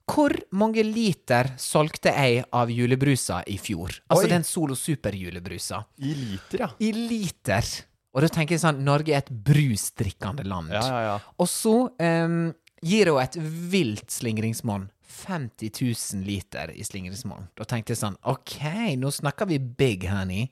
[0.07, 3.91] hvor mange liter solgte jeg av julebrusa i fjor?
[4.07, 4.31] Altså Oi.
[4.31, 5.81] den Solo Super-julebrusa.
[5.99, 6.69] I liter, ja.
[6.79, 7.71] I liter.
[8.15, 10.71] Og da tenker jeg sånn Norge er et brusdrikkende land.
[10.73, 11.17] Ja, ja, ja.
[11.43, 12.39] Og så um,
[12.87, 13.35] gir hun et
[13.73, 14.87] vilt slingringsmonn.
[15.17, 17.51] 50 000 liter i slingringsmonn.
[17.59, 18.61] Da tenkte jeg sånn OK,
[19.01, 20.47] nå snakker vi big, honey.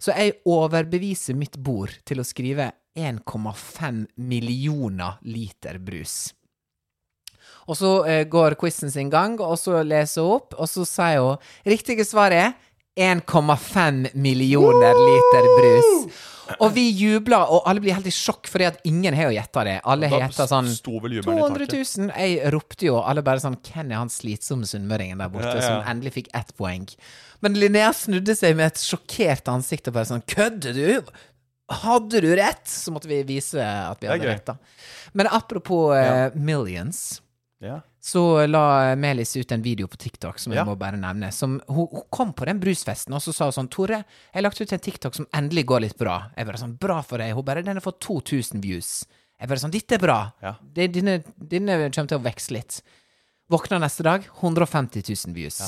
[0.00, 6.32] Så jeg overbeviser mitt bord til å skrive 1,5 millioner liter brus.
[7.70, 11.22] Og så eh, går quizen sin gang, og så leser hun opp, og så sier
[11.22, 12.56] hun Riktige svar er
[12.98, 16.18] 1,5 millioner liter brus.
[16.58, 19.62] Og vi jubler, og alle blir helt i sjokk, fordi at ingen har jo gjetta
[19.68, 19.76] det.
[19.86, 22.10] Alle har gjetta sånn sto vel jubelen i 200 000.
[22.10, 25.68] Jeg ropte jo, alle bare sånn Hvem er han slitsomme sunnmøringen der borte Ja, ja.
[25.68, 26.88] som endelig fikk ett poeng?
[27.44, 31.12] Men Linnea snudde seg med et sjokkert ansikt og bare sånn Kødder du?
[31.70, 32.66] Hadde du rett?
[32.68, 34.56] Så måtte vi vise at vi hadde rett, da.
[35.12, 37.20] Men apropos eh, millions.
[37.62, 37.80] Ja.
[38.00, 40.64] Så la Melis ut en video på TikTok som jeg Ja.
[40.64, 41.28] må bare nevne.
[41.32, 43.98] Som, hun, hun kom på den brusfesten, og så sa hun sånn Tore,
[44.32, 46.30] jeg har lagt ut en TikTok som endelig går litt bra.
[46.36, 47.34] Jeg bare sånn Bra for deg.
[47.36, 49.04] Hun bare Den har fått 2000 views.
[49.38, 50.18] Jeg bare sånn Dette er bra.
[50.42, 50.54] Ja.
[50.62, 52.80] Det, dine, dine kommer til å vokse litt.
[53.50, 55.60] Våkna neste dag, 150 000 views.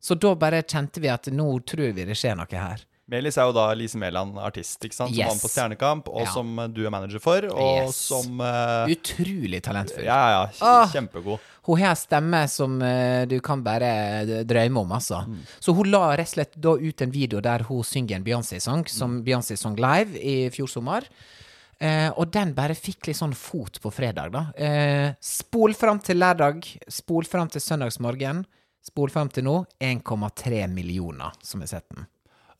[0.00, 2.84] Så da bare kjente vi at nå tror vi det skjer noe her.
[3.08, 5.12] Melis er jo da Lise Mæland, artist, ikke sant?
[5.12, 5.28] Som Yes.
[5.28, 6.32] var med på Stjernekamp, og Ja.
[6.32, 7.94] som eh, du er manager for, og Yes.
[7.96, 10.02] som uh, Utrolig talentfull.
[10.04, 10.48] Ja, ja.
[10.60, 10.88] Ah.
[10.90, 11.38] Kjempegod.
[11.68, 15.20] Hun har en stemme som uh, du kan bare drømme om, altså.
[15.26, 15.38] Mm.
[15.60, 18.88] Så hun la rett og slett da ut en video der hun synger en Beyoncé-sang,
[18.88, 19.24] som Mm.
[19.24, 21.06] Beyoncé sang live i fjor sommer.
[21.80, 24.46] Uh, og den bare fikk litt sånn fot på fredag, da.
[24.58, 28.44] Uh, spol fram til lørdag, spol fram til søndagsmorgen,
[28.82, 32.06] spol fram til nå 1,3 millioner som har sett den.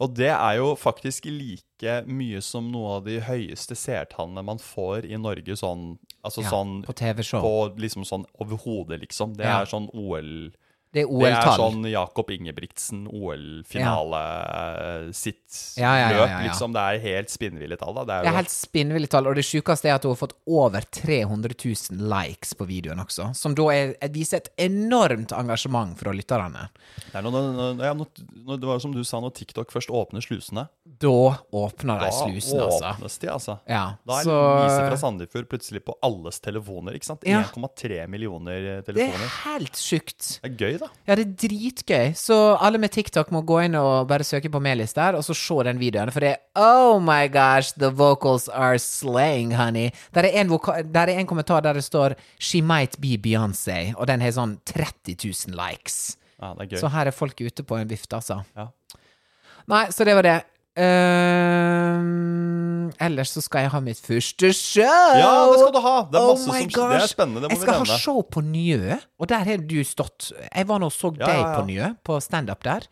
[0.01, 5.07] Og det er jo faktisk like mye som noe av de høyeste seertallene man får
[5.09, 7.41] i Norge sånn Altså Ja, sånn på TV-show.
[7.41, 9.37] På liksom sånn overhodet, liksom.
[9.37, 9.61] Det Ja.
[9.63, 10.53] er sånn OL
[10.95, 11.33] Det er OL-tall.
[11.35, 14.21] Det er sånn Jakob Ingebrigtsen OL-finale
[14.57, 16.73] eh, sitt Ja, ja, ja, løp, liksom.
[16.77, 18.05] Det er helt spinnville tall, da.
[18.07, 20.37] Det er Det er helt spinnvillig tall, og det sjukeste er at hun har fått
[20.47, 23.29] over 300 000 likes på videoen også.
[23.37, 26.69] Som da er, viser et enormt engasjement fra lytterne.
[27.11, 30.69] det, er noe, noe, noe, det var som du sa, når TikTok først åpner slusene.
[30.87, 31.13] Da
[31.53, 32.93] åpner de slusene, altså.
[32.95, 33.59] åpnes de, altså.
[33.69, 37.27] Ja, Da er så Lise fra Sandefjord plutselig på alles telefoner, ikke sant?
[37.29, 37.43] Ja.
[37.45, 40.39] 1,3 millioner Det er helt sjukt.
[40.41, 40.89] Det er gøy, da.
[41.09, 42.13] Ja, det er dritgøy.
[42.19, 45.37] Så alle med TikTok må gå inn og bare søke på Melis der, og så
[45.37, 46.13] se den videoen.
[46.15, 49.91] For det er Oh my gosh, the vocals are slaying, honey.
[50.17, 50.53] Der er en,
[50.93, 54.59] der er en kommentar der det står She might be Beyoncé, og den har sånn
[54.69, 56.17] 30 000 likes.
[56.41, 56.81] Ja, det er gøy.
[56.83, 58.43] Så her er folk ute på en vifte, altså.
[58.57, 58.69] Ja.
[59.67, 60.37] Nei, så det var det.
[60.77, 65.17] Ehm, ellers så skal jeg ha mitt første show!
[65.19, 65.97] Ja, det skal du ha!
[66.11, 66.55] Det er Oh som.
[66.55, 67.93] Det er spennende, det må jeg vi skal nevne.
[67.93, 70.33] ha show på Njø, og der har du stått.
[70.47, 71.55] Jeg var nå og så Ja, deg ja, ja.
[71.59, 72.89] på Njø, på standup der.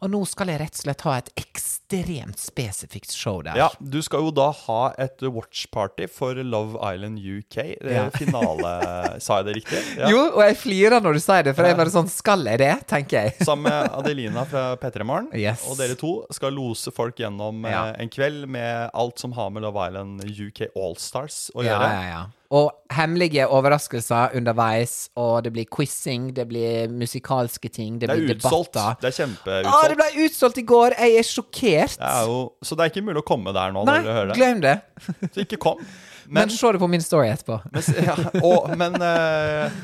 [0.00, 3.56] Og nå skal jeg rett og slett ha et ekstremt spesifikt show der.
[3.58, 7.56] Ja, du skal jo da ha et watch-party for Love Island UK.
[7.82, 8.06] Det er Ja.
[8.14, 8.72] finale
[9.24, 9.82] Sa jeg det riktig?
[9.98, 10.08] Ja.
[10.08, 12.62] Jo, og jeg flirer når du sier det, for jeg er bare sånn Skal jeg
[12.62, 12.72] det?
[12.88, 13.34] tenker jeg.
[13.48, 15.28] Sammen med Adelina fra P3 Morgen.
[15.36, 15.66] Yes.
[15.68, 17.84] Og dere to skal lose folk gjennom eh, Ja.
[18.00, 21.88] en kveld med alt som har med Love Island UK Allstars å gjøre.
[21.92, 22.26] Ja, ja, ja.
[22.50, 28.34] Og hemmelige overraskelser underveis, og det blir quizing, det blir musikalske ting, det, Det blir
[28.34, 28.72] utsolgt.
[28.74, 28.96] debatter.
[29.00, 29.94] Det er Å, det kjempeutsolgt.
[30.00, 30.96] ble utsolgt i går!
[30.98, 31.94] Jeg er sjokkert.
[32.00, 34.10] Det er jo, så det er ikke mulig å komme der nå Nei, når du
[34.16, 34.36] hører det.
[34.40, 34.74] glem det.
[35.36, 35.78] Så ikke kom.
[36.26, 37.60] Men, Men, se det på min story etterpå.
[37.70, 39.78] men, ja, og, men eh,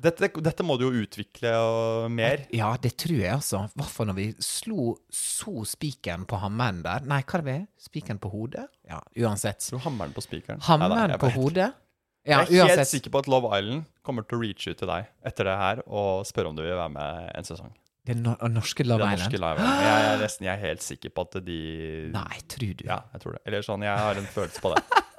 [0.00, 2.44] dette, dette må du jo utvikle og mer.
[2.56, 3.64] Ja, det tror jeg, altså.
[3.76, 7.04] Hva for når vi slo så spikeren på hammeren der.
[7.08, 7.58] Nei, hva er det?
[7.80, 8.68] Spikeren på hodet?
[8.88, 9.64] Ja, uansett.
[9.72, 10.60] Du hammeren på spikeren.
[10.68, 11.70] Hammeren Neida, jeg på bare- hodet?
[12.28, 12.90] Ja, jeg er helt uansett.
[12.92, 15.80] sikker på at Love Island kommer til å reache ut til deg etter det her
[15.86, 17.72] og spørre om du vil være med en sesong.
[18.06, 19.20] Det no norske Det Love Island.
[19.24, 19.60] norske Island.
[19.84, 21.60] Jeg er nesten jeg er helt sikker på at de
[22.12, 22.84] Nei, tror du?
[22.88, 23.42] Ja, jeg tror det.
[23.46, 24.82] Eller sånn, jeg har en følelse på det.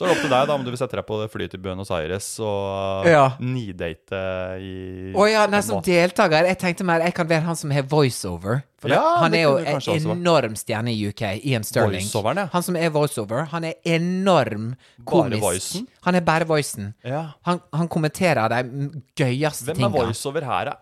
[0.00, 1.60] Så er det opp til deg da om du vil sette deg på flyet til
[1.60, 3.26] Buenos Aires og Ja.
[3.38, 4.20] nidate
[4.64, 6.46] i Å ja, nei, som deltaker.
[6.48, 8.62] Jeg tenkte mer jeg kan være han som har voiceover.
[8.80, 10.20] For det, Ja, han det er jo kunne du kanskje en vært.
[10.24, 11.22] enorm stjerne i UK.
[11.44, 12.00] Ian Sterling.
[12.00, 12.46] Voiceoveren, ja.
[12.54, 13.44] Han som er voiceover.
[13.52, 14.70] Han er enorm
[15.04, 15.42] komisk.
[15.42, 15.86] voicen?
[16.08, 16.94] Han er bare voicen.
[17.04, 17.34] Ja.
[17.44, 20.06] Han, han kommenterer de m- gøyeste Hvem er tinga.
[20.06, 20.76] voiceover her, da?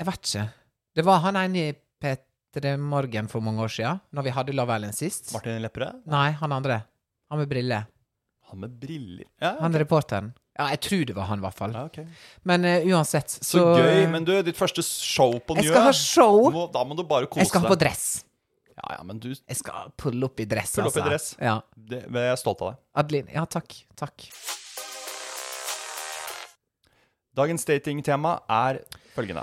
[0.00, 0.48] Jeg vet ikke.
[0.96, 4.74] Det var han ene i P3 Morgen for mange år siden, når vi hadde Love
[4.76, 5.32] Island sist.
[5.32, 6.02] Martin Lepperød?
[6.10, 6.82] Nei, han andre.
[7.34, 7.86] Han med briller.
[8.52, 9.24] Han med briller?
[9.42, 10.28] Ja, Han reporteren.
[10.54, 11.72] Ja, jeg tror det var han, i hvert fall.
[11.74, 12.04] ja, okay.
[12.46, 14.04] Men uh, uansett, så Så gøy.
[14.12, 16.44] Men du, ditt første show på Jeg skal ha show.
[16.54, 17.48] Må, Da må du bare kose deg.
[17.48, 18.04] Jeg skal ha på dress.
[18.74, 21.10] Ja, ja, men du Jeg skal pulle opp i dress, Pulle opp i altså.
[21.10, 21.26] dress.
[21.42, 21.56] Ja.
[21.74, 22.78] det, Jeg er stolt av deg.
[23.02, 23.34] Adeline.
[23.34, 23.74] Ja, takk.
[23.98, 24.28] Takk.
[27.34, 28.78] Dagens datingtema er
[29.16, 29.42] følgende.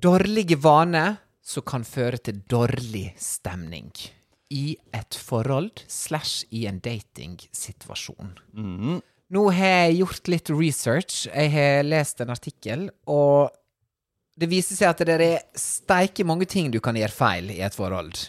[0.00, 3.92] Dårlige vaner som kan føre til dårlig stemning.
[4.54, 8.32] I et forhold slash i en datingsituasjon.
[8.54, 9.00] Mhm.
[9.34, 11.24] Nå har jeg gjort litt research.
[11.34, 13.50] Jeg har lest en artikkel, og
[14.38, 17.74] det viser seg at det er steike mange ting du kan gjøre feil i et
[17.74, 18.20] forhold.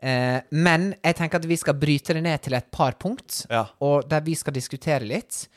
[0.00, 3.66] Eh, men jeg tenker at vi skal bryte det ned til et par punkt, Ja.
[3.80, 5.48] og der vi skal diskutere litt.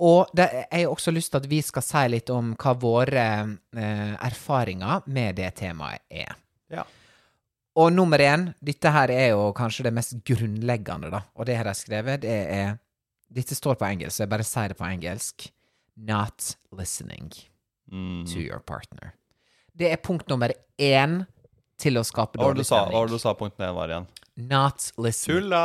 [0.00, 3.24] Og det, jeg har også lyst til at vi skal si litt om hva våre
[3.76, 6.34] eh, erfaringer med det temaet er.
[6.70, 6.84] Ja.
[7.78, 11.20] Og nummer én, dette her er jo kanskje det mest grunnleggende, da.
[11.38, 12.76] Og det har jeg skrevet, det er
[13.28, 15.50] Dette står på engelsk, så jeg bare sier det på engelsk.
[15.96, 17.30] Not listening
[17.92, 18.24] Mm.
[18.28, 19.14] to your partner.
[19.76, 21.26] Det er punkt nummer én
[21.78, 24.06] til å skape dårlig du sa, hva var det du sa punkt én var igjen?
[24.36, 25.40] Not listening.
[25.42, 25.62] Tulla!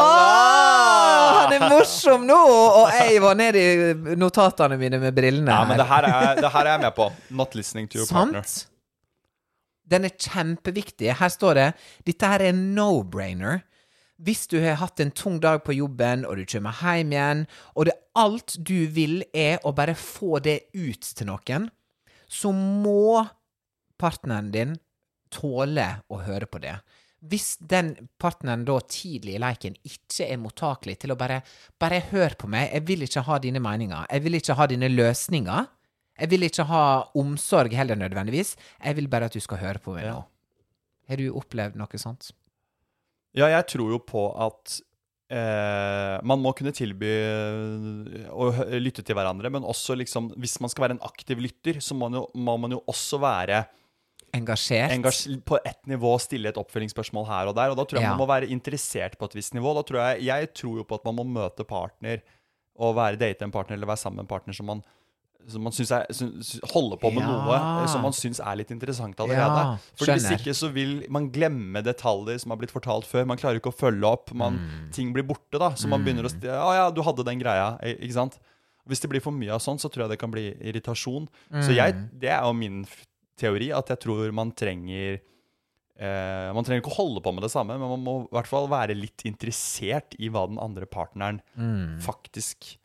[0.00, 2.36] Oh, han er morsom nå!
[2.82, 5.50] Og jeg var nede i notatene mine med brillene.
[5.50, 7.08] Ja, men det her, er, det her er jeg med på.
[7.30, 8.44] Not listening to your partner.
[9.90, 11.12] Den er kjempeviktig.
[11.18, 11.68] Her står det
[12.08, 13.62] Dette her er no-brainer.
[14.24, 17.88] Hvis du har hatt en tung dag på jobben, og du kommer hjem igjen, og
[17.88, 21.66] det alt du vil er å bare få det ut til noen,
[22.30, 23.24] så må
[24.00, 24.76] partneren din
[25.34, 26.76] tåle å høre på det.
[27.24, 31.40] Hvis den partneren da tidlig i leiken ikke er mottakelig til å bare
[31.80, 34.90] Bare hør på meg, jeg vil ikke ha dine meninger, jeg vil ikke ha dine
[34.92, 35.66] løsninger.
[36.20, 36.82] Jeg vil ikke ha
[37.18, 38.54] omsorg heller nødvendigvis.
[38.84, 40.20] Jeg vil bare at du skal høre på meg nå.
[41.10, 42.30] Har du opplevd noe sånt?
[43.34, 44.76] Ja, jeg tror jo på at
[45.34, 50.70] eh, man må kunne tilby eh, å lytte til hverandre, men også liksom Hvis man
[50.70, 53.64] skal være en aktiv lytter, så må man jo, må man jo også være
[54.34, 54.90] Engasjert?
[54.90, 57.70] engasj på ett nivå, stille et oppfølgingsspørsmål her og der.
[57.70, 58.14] Og da tror jeg Ja.
[58.16, 59.74] man må være interessert på et visst nivå.
[59.78, 62.22] Da tror jeg, jeg tror jo på at man må møte partner
[62.74, 64.82] og være date en partner eller være sammen med en partner som man
[65.48, 67.28] som man syns er, syns- holder på med Ja.
[67.28, 69.60] noe eh, som man syns er litt interessant allerede.
[69.64, 73.26] Ja, For hvis ikke så vil man glemme detaljer som har blitt fortalt før.
[73.26, 74.32] Man klarer ikke å følge opp.
[74.34, 74.90] Man, Mm.
[74.92, 75.70] Ting blir borte, da.
[75.76, 77.78] Så man begynner å Å ja, du hadde den greia.
[77.82, 78.38] eh, Ikke sant?
[78.88, 81.28] Hvis det blir for mye av sånn, så tror jeg det kan bli irritasjon.
[81.52, 81.74] Så Mm.
[81.76, 82.86] jeg, det er jo min
[83.38, 85.20] teori, at jeg tror man trenger
[85.98, 88.48] eh, Man trenger ikke å holde på med det samme, men man må i hvert
[88.48, 92.00] fall være litt interessert i hva den andre partneren Mm.
[92.02, 92.76] faktisk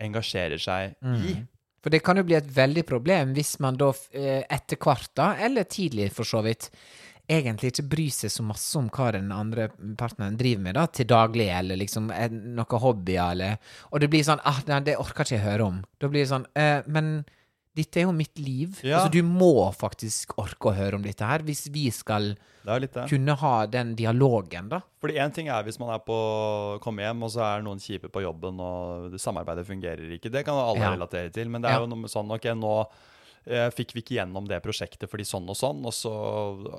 [0.00, 1.46] engasjerer seg i.
[1.82, 5.32] For det kan jo bli et veldig problem hvis man da eh, etter hvert, da,
[5.42, 6.70] eller tidlig for så vidt,
[7.32, 9.68] egentlig ikke bryr seg så masse om hva den andre
[9.98, 14.42] partneren driver med da, til daglig, eller liksom noen hobbyer, eller Og det blir sånn
[14.48, 15.78] ah, nei, det orker ikke jeg høre om.
[16.02, 17.14] Da blir det sånn eh, Men
[17.74, 18.80] dette er jo mitt liv.
[18.84, 18.98] Ja.
[19.00, 22.34] Altså, du må faktisk orke å høre om dette her, hvis vi skal
[23.08, 24.80] kunne ha den dialogen, da.
[25.02, 26.16] Fordi én ting er hvis man er på
[26.84, 30.30] kommer hjem, og så er noen kjipe på jobben, og samarbeidet fungerer ikke.
[30.30, 30.92] Det kan alle Ja.
[30.94, 31.48] relatere til.
[31.48, 31.80] Men det er Ja.
[31.80, 32.86] jo noe sånn Ok, nå
[33.46, 36.12] eh, fikk vi ikke gjennom det prosjektet fordi sånn og sånn, og så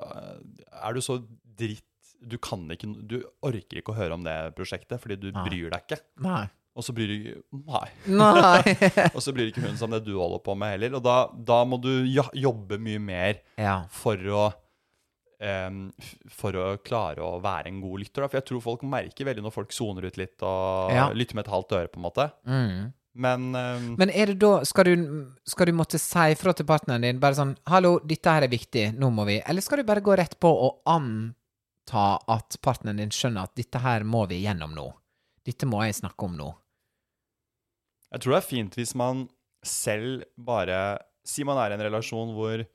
[0.00, 1.18] eh, er du så
[1.58, 1.82] dritt
[2.26, 5.82] Du kan ikke Du orker ikke å høre om det prosjektet fordi du bryr deg
[5.86, 5.98] ikke.
[6.24, 6.48] Nei.
[6.74, 7.86] Og så bryr du Nei.
[8.10, 8.74] Nei.
[9.14, 10.96] Og så bryr ikke hun seg om det du holder på med heller.
[10.98, 13.82] Og da, da må du jobbe mye mer ja.
[13.94, 14.48] for å
[15.44, 15.86] um,
[16.32, 18.24] for å klare å være en god lytter.
[18.24, 18.30] Da.
[18.30, 21.08] For jeg tror folk merker veldig når folk soner ut litt og Ja.
[21.14, 22.28] lytter med et halvt øre, på en måte.
[22.48, 22.92] Mm.
[23.14, 27.04] Men um, Men er det da Skal du, skal du måtte si fra til partneren
[27.06, 30.02] din bare sånn 'Hallo, dette her er viktig, nå må vi' Eller skal du bare
[30.02, 34.74] gå rett på og anta at partneren din skjønner at 'dette her må vi gjennom
[34.74, 34.92] nå'?
[35.46, 36.54] Dette må jeg snakke om nå.
[38.14, 39.26] Jeg tror det er fint hvis man
[39.66, 42.66] selv bare Si man er i en relasjon hvor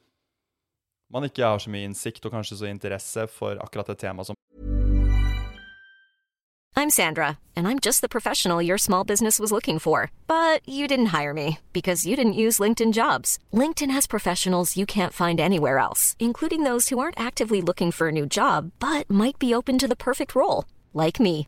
[1.13, 4.36] man ikke har så mye innsikt og kanskje så interesse for akkurat det temaet som
[6.75, 10.12] I'm Sandra, and I'm just the professional your small business was looking for.
[10.28, 13.38] But you didn't hire me because you didn't use LinkedIn jobs.
[13.54, 18.08] LinkedIn has professionals you can't find anywhere else, including those who aren't actively looking for
[18.08, 21.47] a new job but might be open to the perfect role, like me.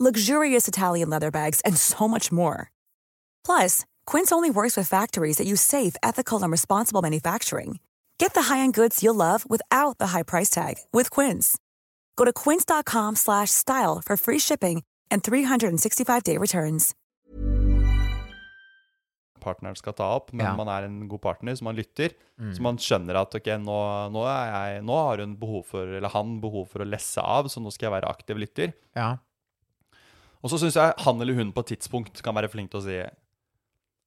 [0.00, 2.70] luxurious Italian leather bags, and so much more.
[3.44, 7.78] Plus, Quince only works with factories that use safe, ethical, and responsible manufacturing.
[8.18, 11.58] Get the high-end goods you'll love without the high price tag with Quince.
[12.16, 16.94] Go to quince.com slash style for free shipping and 365-day returns.
[19.40, 20.54] partneren skal ta opp, men Ja.
[20.56, 22.10] man er en god partner, så man lytter.
[22.52, 23.76] Så man skjønner at ok, nå,
[24.12, 27.48] nå, er jeg, nå har hun behov for, eller han behov for å lesse av,
[27.48, 28.74] så nå skal jeg være aktiv lytter.
[28.94, 29.16] Ja.
[30.42, 32.84] Og så syns jeg han eller hun på et tidspunkt kan være flink til å
[32.86, 32.98] si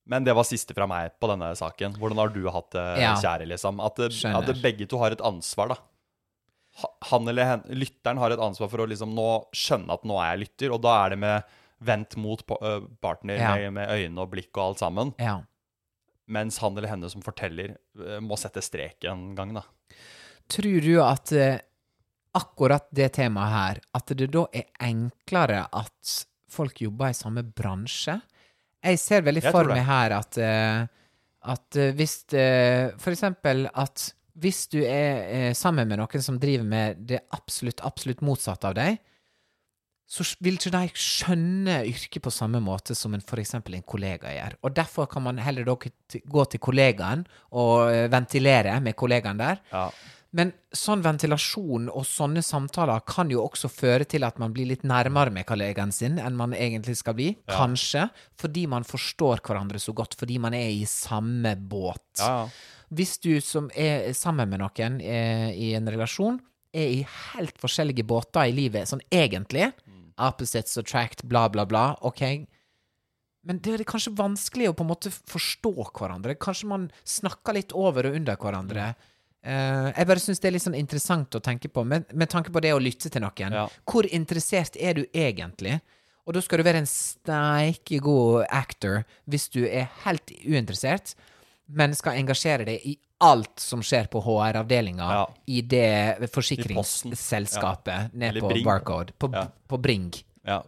[0.10, 1.94] Men det var siste fra meg på denne saken.
[1.96, 3.14] Hvordan har du hatt det, Ja.
[3.16, 3.46] kjære?
[3.48, 3.80] liksom?
[3.80, 5.78] At, at begge to har et ansvar, da.
[7.12, 10.34] Han eller hen, lytteren har et ansvar for å liksom nå skjønne at nå er
[10.34, 11.44] jeg lytter, og da er det med
[11.84, 12.42] vendt mot
[13.00, 13.56] partner Ja.
[13.56, 15.14] med, med øyne og blikk og alt sammen.
[15.20, 15.42] ja.
[16.28, 17.76] Mens han eller henne som forteller,
[18.24, 19.62] må sette strek en gang, da.
[20.50, 21.32] Tror du at
[22.38, 26.18] akkurat det temaet her, at det da er enklere at
[26.54, 28.18] folk jobber i samme bransje?
[28.84, 30.84] Jeg ser veldig Jeg for meg her at, eh,
[31.54, 34.10] at eh, hvis eh, For eksempel at
[34.44, 38.96] hvis du er sammen med noen som driver med det absolutt, absolutt motsatte av deg,
[40.10, 44.34] så vil ikke de skjønne yrket på samme måte som en, for eksempel en kollega
[44.34, 44.56] gjør.
[44.66, 47.22] Og derfor kan man heller da gå til kollegaen
[47.62, 49.62] og ventilere med kollegaen der.
[49.70, 49.86] Ja.
[50.34, 54.86] Men sånn ventilasjon og sånne samtaler kan jo også føre til at man blir litt
[54.88, 57.30] nærmere med kollegaen sin enn man egentlig skal bli.
[57.50, 58.08] Kanskje
[58.42, 62.06] fordi man forstår hverandre så godt, fordi man er i samme båt.
[62.22, 62.48] Ja, ja.
[62.94, 66.42] Hvis du som er sammen med noen eh, i en relasjon,
[66.74, 69.70] er i helt forskjellige båter i livet, sånn egentlig,
[70.22, 72.46] opposites attract, bla, bla, bla, ok,
[73.44, 76.38] men det er kanskje vanskelig å på en måte forstå hverandre.
[76.40, 78.94] Kanskje man snakker litt over og under hverandre.
[79.44, 82.52] Eh, jeg bare syns det er litt sånn interessant å tenke på, med, med tanke
[82.54, 83.52] på det å lytte til noen.
[83.60, 83.66] Ja.
[83.90, 85.82] Hvor interessert er du egentlig?
[86.24, 91.16] Og da skal du være en steike god actor hvis du er helt uinteressert,
[91.68, 95.26] men skal engasjere deg i alt som skjer på HR-avdelinga Ja.
[95.48, 98.10] i det forsikringsselskapet Ja.
[98.14, 98.64] nede på Bring.
[98.66, 99.14] Barcode.
[99.20, 99.48] På, Ja.
[99.68, 100.12] på Bring.
[100.46, 100.64] ja.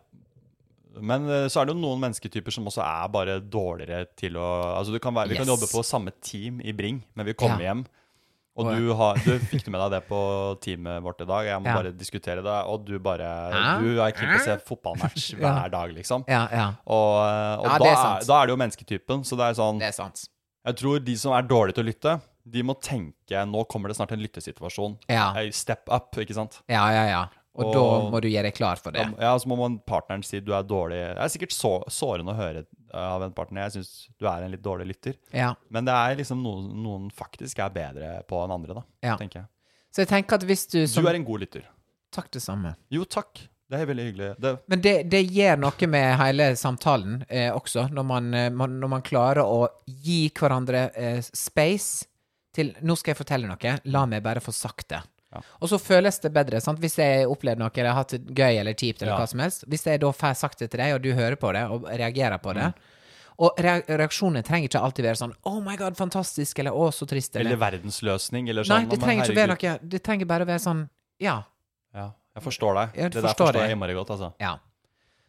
[0.97, 4.77] Men eh, så er det jo noen mennesketyper som også er bare dårligere til å
[4.77, 7.59] Altså du kan være, Vi kan jobbe på samme team i Bring, men vi kommer
[7.59, 7.85] hjem.
[8.55, 10.19] Og du, har, du fikk du med deg det på
[10.63, 11.45] teamet vårt i dag.
[11.49, 11.73] Jeg må Ja.
[11.75, 12.59] bare diskutere det.
[12.71, 13.27] Og du bare
[13.81, 16.23] Du er keen på å se fotballmatch hver dag, liksom.
[16.31, 16.67] Ja, ja.
[16.87, 19.25] Og, eh, og Ja, da, er er da er det jo mennesketypen.
[19.27, 20.27] Så det er sånn Det er sant.
[20.65, 23.97] Jeg tror de som er dårlige til å lytte, de må tenke Nå kommer det
[23.97, 24.97] snart en lyttesituasjon.
[25.09, 25.33] Ja.
[25.51, 26.61] Step up, ikke sant?
[26.69, 27.25] Ja, ja, ja.
[27.55, 29.05] Og, Og- da må du gjøre deg klar for det.
[29.19, 30.99] Ja, så må man partneren si du er dårlig.
[31.15, 33.63] Det er sikkert så, sårende å høre eh, av en partner.
[33.69, 35.15] Jeg syns du er en litt dårlig lytter.
[35.31, 35.53] Ja.
[35.69, 38.83] Men det er liksom noen, noen faktisk er bedre på enn andre, da.
[39.03, 39.17] Ja.
[39.17, 39.47] Tenker jeg.
[39.95, 41.63] Så jeg tenker at hvis du som Du er en god lytter.
[42.11, 42.75] Takk, det samme.
[42.91, 43.47] Jo, takk.
[43.71, 44.27] Det er veldig hyggelig.
[44.39, 48.75] Det, Men det, det gjør noe med hele samtalen eh, også, når man, eh, man,
[48.79, 52.05] når man klarer å gi hverandre eh, space
[52.55, 55.01] til Nå skal jeg fortelle noe, la meg bare få sagt det.
[55.35, 55.41] Ja.
[55.61, 56.61] Og så føles det bedre.
[56.61, 56.79] sant?
[56.79, 59.19] Hvis jeg opplever noe eller har hatt det gøy eller kjipt, eller Ja.
[59.19, 61.51] hva som helst, hvis jeg da får sagt det til deg, og du hører på
[61.53, 62.61] det og reagerer på Mm.
[62.61, 62.73] det
[63.37, 67.05] Og reaksjonene reaksjonen trenger ikke alltid være sånn 'Oh my God, fantastisk', eller 'Å, så
[67.05, 68.83] trist', eller eller verdensløsning, eller sånn.
[68.87, 71.43] Nei, det trenger ikke være noe Det trenger bare være sånn Ja.
[71.93, 72.93] Ja, jeg forstår deg.
[72.95, 73.61] Jeg det der forstår forstår det.
[73.61, 74.33] jeg innmari godt, altså.
[74.39, 74.57] Ja.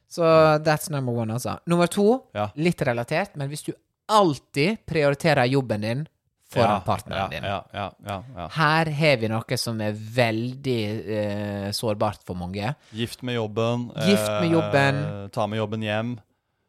[0.09, 0.23] Så
[0.62, 1.59] that's number one, altså.
[1.66, 2.51] Nummer to, Ja.
[2.57, 3.73] litt relatert, men hvis du
[4.09, 6.09] alltid prioriterer jobben din
[6.57, 7.33] foran ja, partneren
[7.73, 8.51] ja, din.
[8.57, 10.79] Her har vi noe som er veldig
[11.16, 12.73] eh, sårbart for mange.
[12.97, 13.90] Gift med jobben.
[14.09, 15.03] Gift med jobben.
[15.05, 16.16] Eh, ta med jobben hjem.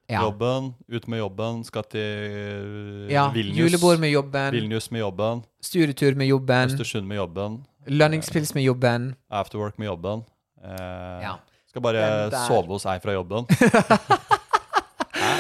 [0.08, 0.22] Ja.
[0.24, 3.26] Jobben, ut med jobben, skal til ja.
[3.34, 3.58] Vilnius.
[3.60, 5.42] Julebord med jobben, Vilnius med jobben.
[5.60, 7.58] studietur med jobben, Østersund med jobben.
[7.88, 9.16] lønningspils med jobben.
[9.30, 10.24] Afterwork med jobben.
[10.64, 11.34] Eh, Ja.
[11.68, 13.46] Skal bare sove hos ei fra jobben.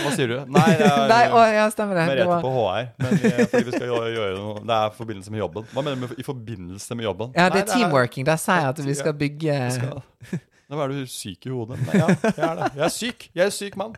[0.08, 0.36] Hva sier du?
[0.56, 2.08] Nei, det er Nei, å, ja, stemmer det.
[2.08, 2.90] det Merete var, på HR.
[3.04, 5.70] Men vi, fordi vi skal gjøre, gjøre noe Det er i forbindelse med jobben.
[5.74, 7.32] Hva mener du med i forbindelse med jobben?
[7.36, 8.28] ja, det Nei, er teamworking.
[8.28, 11.80] Der sier jeg at vi skal bygge skal- Nå er du syk i hodet.
[11.88, 12.72] Nei, ja, jeg er det.
[12.76, 13.30] Jeg er syk.
[13.38, 13.94] Jeg er syk mann.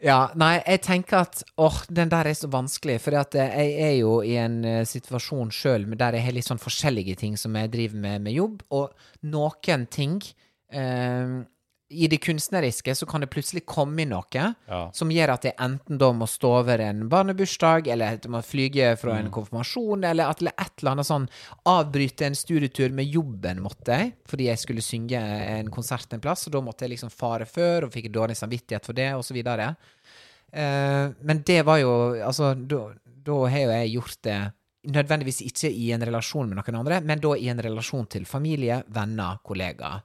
[0.00, 2.98] Ja, nei, jeg tenker at åh, den der er så vanskelig.
[3.04, 6.62] For eh, jeg er jo i en uh, situasjon sjøl der jeg har litt sånn
[6.62, 8.92] forskjellige ting som jeg driver med med jobb, og
[9.28, 10.18] noen ting
[10.72, 11.36] eh,
[11.88, 14.24] I det kunstneriske så kan det plutselig komme inn noe
[14.66, 14.90] Ja.
[14.92, 18.40] som gjør at jeg enten da må stå over en barnebursdag, eller at jeg må
[18.42, 19.18] flyge fra Mm.
[19.26, 21.28] en konfirmasjon, eller at eller et eller annet sånn
[21.64, 26.46] Avbryte en studietur med jobben, måtte jeg, fordi jeg skulle synge en konsert en plass,
[26.48, 29.76] og da måtte jeg liksom fare før, og fikk dårlig samvittighet for det, videre.
[30.52, 34.52] Eh, men det var jo Altså, da har jo jeg gjort det
[34.86, 38.82] nødvendigvis ikke i en relasjon med noen andre, men da i en relasjon til familie,
[38.88, 40.02] venner, kollegaer.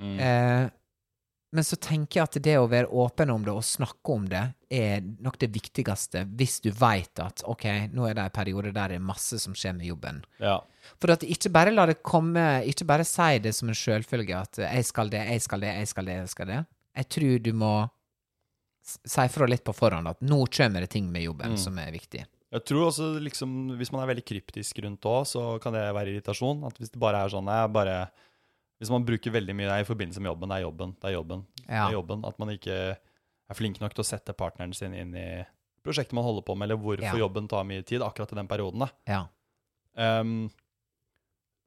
[0.00, 0.68] Eh,
[1.52, 4.42] men så tenker jeg at det å være åpen om det og snakke om det,
[4.72, 8.94] er nok det viktigste hvis du veit at ok, nå er det en periode der
[8.94, 10.22] det er masse som skjer med jobben.
[10.40, 10.56] Ja.
[10.96, 14.62] For at ikke bare la det komme, ikke bare si det som en sjølfølge at
[14.64, 16.62] jeg skal det, jeg skal det, jeg skal det, jeg skal det.
[17.02, 17.72] Jeg tror du må
[18.82, 22.24] si fra litt på forhånd at nå kommer det ting med jobben som er viktig.
[22.52, 26.12] Jeg tror også liksom, Hvis man er veldig kryptisk rundt òg, så kan det være
[26.12, 26.66] irritasjon.
[26.68, 27.96] At Hvis det bare er sånn jeg bare,
[28.82, 31.08] Hvis man bruker veldig mye det er i forbindelse med jobben, det er jobben, det
[31.08, 34.72] er jobben, det er jobben At man ikke er flink nok til å sette partneren
[34.74, 35.26] sin inn i
[35.86, 37.22] prosjektet man holder på med, eller hvorfor Ja.
[37.24, 38.84] jobben tar mye tid akkurat i den perioden.
[39.10, 39.24] Ja.
[39.98, 40.50] Um,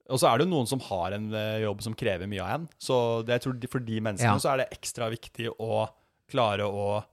[0.10, 2.50] og så er det jo noen som har en eh, jobb som krever mye av
[2.60, 2.68] en.
[2.78, 4.42] Så det, jeg tror de, for de menneskene Ja.
[4.44, 5.88] så er det ekstra viktig å
[6.32, 7.04] klare å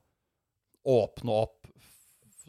[0.89, 1.69] åpne opp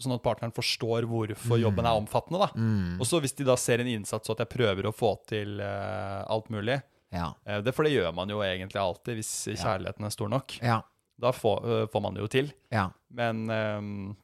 [0.01, 2.39] sånn at partneren forstår hvorfor jobben er omfattende.
[2.43, 2.49] da.
[2.57, 2.99] Mm.
[2.99, 5.59] Og så hvis de da ser en innsats og at jeg prøver å få til
[5.61, 6.79] uh, alt mulig
[7.13, 7.29] Ja.
[7.45, 10.57] eh, det, For det gjør man jo egentlig alltid hvis kjærligheten er stor nok.
[10.63, 10.81] Ja.
[11.21, 12.53] Da får, eh, får man det jo til.
[12.73, 12.89] ja.
[13.13, 14.15] Men um,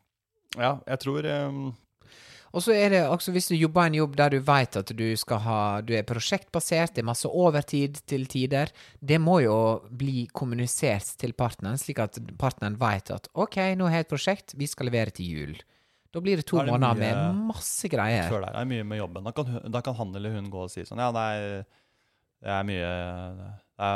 [0.58, 1.76] ja, jeg tror um,
[2.58, 5.04] Og så er det også hvis du jobber en jobb der du vet at du
[5.22, 8.72] skal ha Du er prosjektbasert, det er masse overtid til tider.
[8.98, 9.58] Det må jo
[9.94, 14.58] bli kommunisert til partneren, slik at partneren vet at OK, nå har jeg et prosjekt,
[14.58, 15.54] vi skal levere til jul.
[16.10, 18.26] Da blir det to det måneder med masse greier.
[18.32, 19.30] før der er mye med jobben.
[19.30, 21.62] Da kan, da kan han eller hun gå og si sånn Ja, nei,
[22.44, 22.92] det er mye
[23.80, 23.90] Det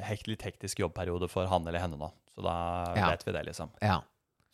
[0.00, 2.10] er litt hektisk jobbperiode for han eller henne nå.
[2.34, 2.54] Så da
[2.96, 3.10] Ja.
[3.10, 3.70] vet vi det, liksom.
[3.82, 4.00] Ja.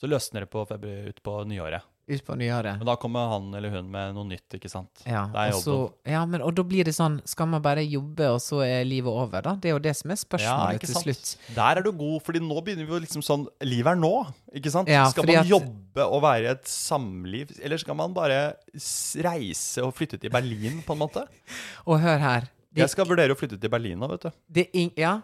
[0.00, 1.82] Så løsner det på februar, ut på nyåret.
[2.08, 2.76] Ut på nyåret.
[2.78, 4.90] Men da kommer han eller hun med noe nytt, ikke sant.
[5.06, 7.82] Ja, det er og så, ja, men, og da blir det sånn Skal man bare
[7.82, 9.54] jobbe, og så er livet over, da?
[9.56, 11.36] Det er jo det som er spørsmålet til slutt.
[11.56, 14.12] Der er du god, fordi nå begynner vi jo liksom sånn Livet er nå,
[14.54, 14.88] ikke sant?
[14.88, 18.54] Ja, skal man at- jobbe og være i et samliv, eller skal man bare
[19.24, 21.26] reise og flytte til Berlin, på en måte?
[21.88, 22.48] Og hør her.
[22.76, 24.30] Det, Jeg skal vurdere å flytte til Berlin nå, vet du.
[24.52, 24.68] det
[25.00, 25.16] Ja.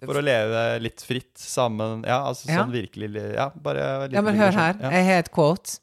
[0.00, 2.04] For å leve litt fritt sammen.
[2.08, 2.62] Ja, altså Ja.
[2.62, 4.78] sånn virkelig Ja, bare litt ja, men hør her.
[4.80, 5.80] Ja, Jeg har et quote.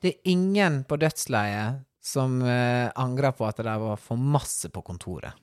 [0.00, 4.82] Det er ingen på dødsleiet som uh, angrer på at det var for masse på
[4.82, 5.34] kontoret.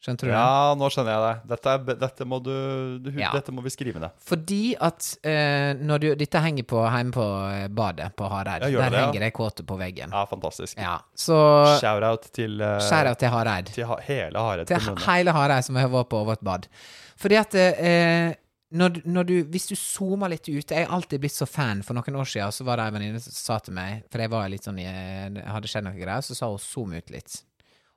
[0.00, 0.36] Skjønte du det?
[0.36, 1.48] Ja, nå skjønner jeg det.
[1.50, 2.52] Dette, er, dette, må, du,
[3.04, 3.34] du, Ja.
[3.36, 4.16] dette må vi skrive ned.
[4.24, 8.64] Fordi at eh, når du, Dette henger på hjemme på eh, badet på Hareid.
[8.64, 9.04] Der det, ja.
[9.04, 10.14] henger det kåte på veggen.
[10.16, 10.78] Ja, fantastisk.
[10.80, 11.36] Ja, så
[11.82, 13.72] Shout-out til, uh, Shout-out til Hareid.
[13.76, 15.04] til ha hele Hareid Til kommune.
[15.04, 16.70] hele Hareid som har vært på vårt bad.
[17.20, 18.32] Fordi at eh,
[18.72, 21.82] når, når du, Hvis du zoomer litt ut Jeg er alltid blitt så fan.
[21.84, 24.30] For noen år siden så var det ei venninne som sa til meg For jeg
[24.32, 27.42] var litt sånn jeg, hadde skjedd noe greier, så sa hun zoom ut litt.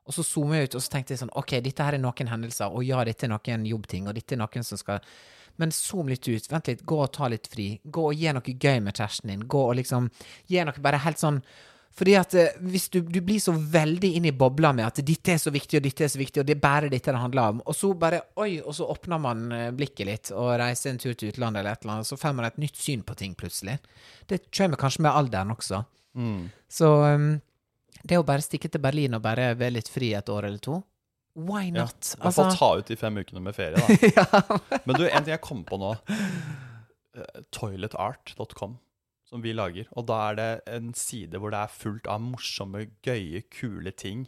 [0.04, 2.32] Og så zoomer jeg ut, og så tenkte jeg sånn Ok, dette her er noen
[2.32, 5.04] hendelser, og ja, dette er noen jobbting, og dette er noen som skal
[5.62, 6.50] Men zoom litt ut.
[6.50, 6.82] Vent litt.
[6.82, 7.76] Gå og ta litt fri.
[7.86, 9.44] Gå og gjør noe gøy med kjæresten din.
[9.46, 10.10] Gå og liksom
[10.50, 11.44] Gjør noe bare helt sånn
[11.94, 15.36] fordi at eh, hvis du, du blir så veldig inn i bobla med at dette
[15.36, 17.54] er så viktig, og dette er så viktig, og det er bare dette det handler
[17.54, 21.02] om, og så bare Oi, og så åpner man eh, blikket litt og reiser en
[21.02, 23.18] tur til utlandet eller et eller annet, og så får man et nytt syn på
[23.20, 23.78] ting plutselig.
[24.30, 25.84] Det kommer kanskje med alderen også.
[26.70, 27.30] Så um,
[28.04, 30.82] det å bare stikke til Berlin og bare være litt fri et år eller to,
[31.36, 31.86] why Ja.
[31.86, 32.14] not?
[32.18, 33.80] I hvert fall ta ut de fem ukene med ferie,
[34.16, 34.60] da.
[34.86, 35.94] Men du, en ting jeg kom på nå.
[37.16, 38.78] eh, Toiletart.com,
[39.30, 39.88] som vi lager.
[39.98, 44.28] Og da er det en side hvor det er fullt av morsomme, gøye, kule ting.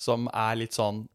[0.00, 1.06] Som er litt sånn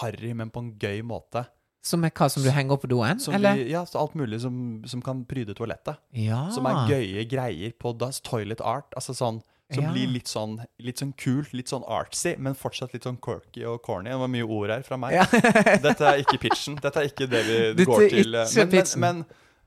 [0.00, 1.46] harry, men på en gøy måte.
[1.84, 3.54] Som er hva som du henger opp på doen, eller?
[3.56, 5.96] vi, ja, så alt mulig som, som kan pryde toalettet.
[6.12, 6.42] ja.
[6.52, 8.92] Som er gøye greier på das, toilet art.
[8.98, 9.92] Altså sånn som Ja.
[9.94, 13.82] blir litt sånn, litt sånn kult, litt sånn artsy, men fortsatt litt sånn quirky og
[13.82, 14.10] corny.
[14.10, 15.14] Det var mye ord her fra meg.
[15.14, 15.24] Ja.
[15.86, 16.78] Dette er ikke pitchen.
[16.82, 18.32] Dette er ikke det vi Dette går til.
[18.34, 19.24] Men, men, men,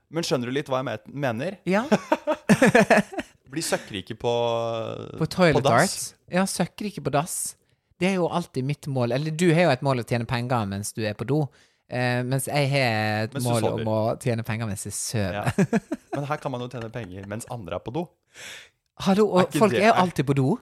[0.09, 1.57] men skjønner du litt hva jeg mener?
[1.65, 1.85] Ja.
[3.53, 4.31] blir søkkrike på
[5.19, 5.83] På toilet dass.
[5.83, 6.33] art.
[6.33, 7.55] Ja, søkkrike på dass.
[8.01, 9.13] Det er jo alltid mitt mål.
[9.15, 11.43] Eller du har jo et mål å tjene penger mens du er på do.
[11.93, 13.81] Uh, mens jeg har et mål sover.
[13.83, 15.43] om å tjene penger mens jeg Ja.
[16.15, 18.07] Men her kan man jo tjene penger mens andre er på do.
[18.99, 20.59] Hallo, og er folk det- er jo alltid på do.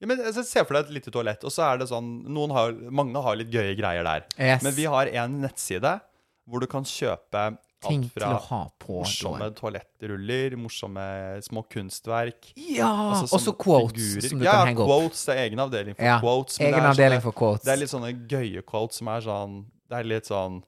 [0.00, 2.50] Ja, men altså, Se for deg et lite toalett, og så er det sånn noen
[2.52, 4.24] har, Mange har litt gøye greier der.
[4.38, 4.62] Yes.
[4.62, 6.00] Men vi har en nettside
[6.48, 12.52] hvor du kan kjøpe alt fra morsomme toalettruller, morsomme små kunstverk.
[12.56, 14.28] Ja, altså og så quotes figurer.
[14.28, 14.88] som du ja, kan henge opp.
[14.88, 15.24] Ja, quotes.
[15.26, 16.58] Det er egen avdeling for Ja, quotes.
[16.60, 17.64] egen det avdeling sånne, for quotes.
[17.64, 20.62] Det er litt sånne gøye quotes som er sånn Det er litt sånn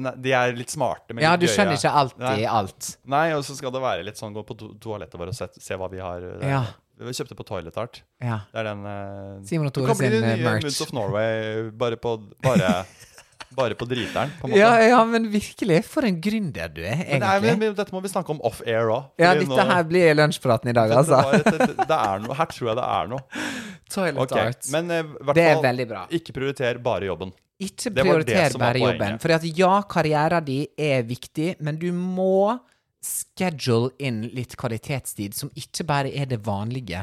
[0.00, 2.44] er, De er litt smarte, men Ja, litt du skjønner ikke alltid Nei.
[2.48, 2.92] alt.
[3.04, 5.48] Nei, og så skal det være litt sånn gå på to toalettet vårt og se,
[5.60, 6.22] se hva vi har.
[6.40, 6.64] eh, Ja.
[7.02, 8.02] Vi kjøpte på Toilet Art.
[8.22, 8.40] Ja.
[8.52, 10.66] Det er den uh, Simon og Tore kan bli sin, den eh, nye merch.
[10.68, 12.12] Moods of Norway bare på
[12.44, 12.84] Bare,
[13.58, 14.60] bare på driteren, på en måte.
[14.60, 15.80] Ja, ja, men virkelig.
[15.88, 19.08] For en gründer du er, Men, nei, men, dette må vi snakke om off-air òg.
[19.18, 21.18] Ja, dette her blir lunsjpraten i dag, altså.
[21.32, 23.42] Det, det, det, det er noe, her tror jeg det er noe.
[23.96, 24.52] Toilet okay.
[24.52, 24.70] art.
[24.72, 26.06] Men uh, Det er veldig bra.
[26.20, 27.34] ikke prioriter bare jobben.
[27.62, 29.18] Ikke prioriter bare jobben.
[29.22, 32.58] For at ja, karrieren din er viktig, men du må
[33.02, 37.02] schedule inn litt kvalitetstid som ikke bare er det vanlige.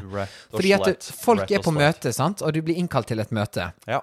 [0.54, 3.72] Fordi at folk er på møte, sant, og du blir innkalt til et møte.
[3.90, 4.00] Ja.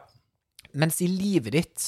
[0.77, 1.87] Mens i livet ditt,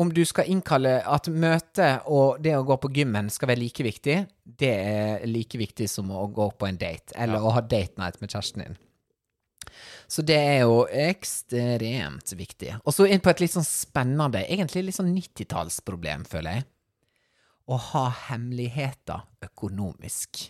[0.00, 3.84] om du skal innkalle at møte og det å gå på gymmen skal være like
[3.84, 4.18] viktig,
[4.58, 8.20] det er like viktig som å gå på en date, eller å ha date night
[8.22, 8.78] med kjæresten din.
[10.08, 12.74] Så det er jo ekstremt viktig.
[12.84, 16.68] Og så inn på et litt sånn spennende, egentlig litt sånn 90-tallsproblem, føler jeg.
[17.68, 20.48] Å ha hemmeligheter økonomisk.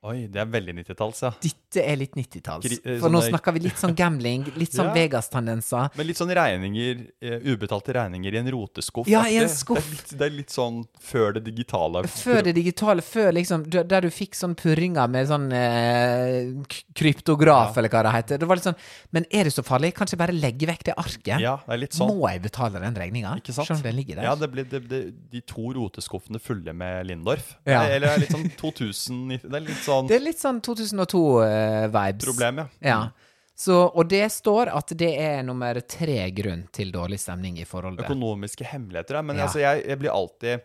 [0.00, 1.28] Oi, det er veldig 90-talls, ja.
[1.44, 2.64] Dette er litt 90-talls.
[2.64, 4.94] Gri- eh, For nå snakker vi litt sånn gambling, litt sånn Ja.
[4.96, 5.90] Vegas-tendenser.
[5.98, 9.10] Men litt sånn regninger, eh, ubetalte regninger i en roteskuff.
[9.12, 9.76] Ja, i en skuff.
[9.84, 12.00] Det er, litt, det er litt sånn før det digitale.
[12.08, 17.76] Før det digitale, før liksom Der du fikk sånn purringer med sånn eh, kryptograf, kryptograf,
[17.82, 18.40] eller hva det heter.
[18.40, 18.80] Det var litt sånn
[19.12, 19.92] Men er det så farlig?
[20.00, 21.44] Kanskje bare legge vekk det arket?
[21.44, 22.14] Ja, det er litt sånn.
[22.16, 23.34] Må jeg betale den regninga?
[23.44, 23.68] Ikke sant?
[23.68, 24.30] Selv om den ligger der?
[24.30, 25.02] Ja, det blir det, det,
[25.36, 27.52] de to roteskuffene fulle med Lindorf.
[27.68, 27.84] Ja.
[27.84, 32.24] Eller det er litt sånn 2000 Det er litt sånn Det er litt sånn 2002-vibes.
[32.24, 32.66] problem, ja.
[32.90, 33.00] Ja.
[33.60, 38.06] Så, og det står at det er nummer tre grunn til dårlig stemning i forholdet.
[38.06, 39.22] Økonomiske hemmeligheter, ja.
[39.22, 39.42] Men Ja.
[39.48, 40.60] altså, jeg, jeg blir alltid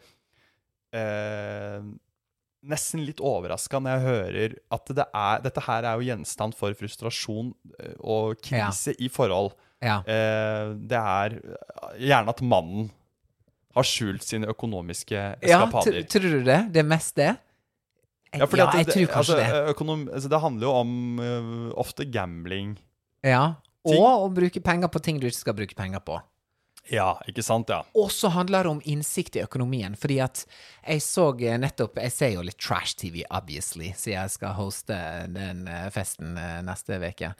[0.95, 1.81] eh,
[2.65, 6.73] nesten litt overraska når jeg hører at det er, dette her er jo gjenstand for
[6.79, 9.51] frustrasjon eh, og krise i forhold.
[9.83, 9.99] Ja.
[10.07, 11.35] Eh, det er
[11.99, 12.87] gjerne at mannen
[13.75, 15.99] har skjult sine økonomiske Ja, eskapader.
[15.99, 16.61] tr- tror du det?
[16.71, 17.33] Det er mest det?
[18.39, 19.63] Ja, ja, jeg tror kanskje altså, det.
[19.73, 22.77] Økonom, altså, det handler jo om uh, ofte gambling.
[23.25, 23.55] Ja.
[23.85, 26.21] ting- Og å bruke penger på ting du ikke skal bruke penger på.
[26.93, 27.69] Ja, ikke sant?
[27.73, 27.79] Ja.
[27.97, 30.43] Og så handler det om innsikt i økonomien, fordi at
[30.85, 34.97] jeg så eh, nettopp Jeg ser jo litt trash-TV, obviously, siden jeg skal hoste
[35.33, 37.31] den eh, festen eh, neste uke.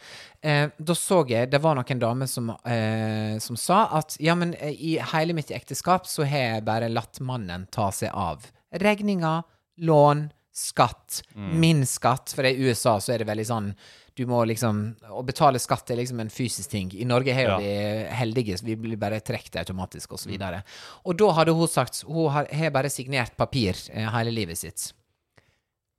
[0.42, 4.56] Eh, da så jeg Det var noen damer som, eh, som sa at ja, men
[4.66, 9.44] i hele mitt ekteskap så har jeg bare latt mannen ta seg av regninger,
[9.86, 12.32] lån, skatt, min skatt.
[12.36, 13.72] For i USA så er det veldig sånn
[14.16, 14.78] du må liksom
[15.12, 16.92] Å betale skatt er liksom en fysisk ting.
[16.96, 17.58] I Norge er jo Ja.
[17.60, 20.64] vi heldige, så vi blir bare trukket automatisk, og så Mm.
[21.06, 24.94] Og da hadde hun sagt Hun har, har bare signert papir eh, hele livet sitt.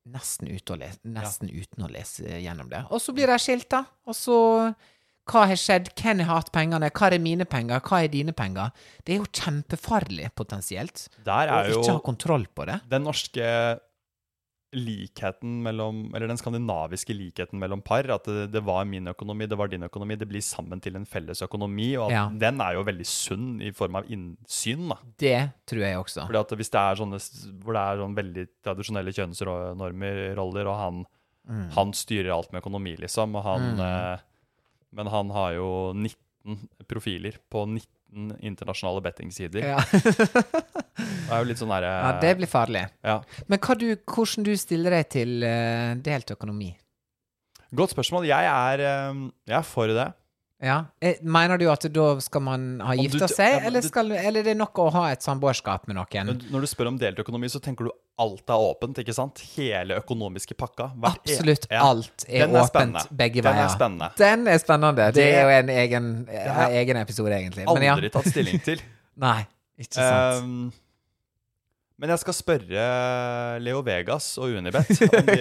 [0.06, 2.84] Nesten, ute å lese, nesten uten å lese gjennom det.
[2.90, 3.84] Og så blir de skilt, da.
[4.06, 4.74] Og så
[5.26, 5.88] Hva har skjedd?
[5.98, 6.88] Hvem har hatt pengene?
[6.88, 7.80] Hva er mine penger?
[7.80, 8.70] Hva er dine penger?
[9.04, 11.08] Det er jo kjempefarlig, potensielt.
[11.26, 12.80] Å ikke ha kontroll på det.
[12.88, 13.80] den norske
[14.74, 18.08] likheten mellom Eller den skandinaviske likheten mellom par.
[18.10, 20.16] At det, det var min økonomi, det var din økonomi.
[20.18, 21.92] Det blir sammen til en felles økonomi.
[21.96, 22.24] Og at Ja.
[22.32, 24.88] den er jo veldig sunn i form av innsyn.
[24.88, 24.96] da.
[25.18, 26.26] Det tror jeg også.
[26.26, 27.20] Fordi at hvis det er sånne
[27.62, 31.06] hvor det er sånn veldig tradisjonelle kjønnsnormer, roller, og han,
[31.48, 31.70] Mm.
[31.76, 34.18] han styrer alt med økonomi, liksom, og han eh,
[34.92, 37.86] Men han har jo 19 profiler på 19
[38.40, 39.66] internasjonale bettingsider.
[39.74, 39.80] Ja.
[40.96, 42.86] Det er jo litt sånn derre ja, det blir farlig.
[43.04, 43.18] ja.
[43.50, 46.70] Men hva du, hvordan du stiller deg til uh, delt økonomi?
[47.76, 48.28] Godt spørsmål.
[48.28, 49.18] Jeg er, eh,
[49.50, 50.06] jeg er for det.
[50.66, 50.76] Ja.
[51.00, 54.48] Eh, Mener du at da skal man ha gifta seg, ja, eller, skal, eller er
[54.50, 56.32] det nok å ha et samboerskap med noen?
[56.50, 59.42] Når du spør om delt økonomi, så tenker du alt er åpent, ikke sant?
[59.56, 60.90] Hele økonomiske pakka.
[60.96, 61.82] E- Absolutt ja.
[61.84, 63.04] alt er, er åpent spennende.
[63.22, 63.74] begge Den er veier.
[63.76, 64.08] spennende.
[64.18, 64.94] Den er spennende.
[64.96, 66.08] Det, Det- er jo en egen,
[66.82, 67.66] egen episode, egentlig.
[67.68, 67.94] Men ja.
[67.94, 68.80] Aldri tatt stilling til.
[69.26, 69.38] Nei,
[69.78, 70.42] ikke sant.
[70.44, 70.72] Um,
[71.96, 72.86] men jeg skal spørre
[73.64, 75.38] Leo Vegas og Unibet om de,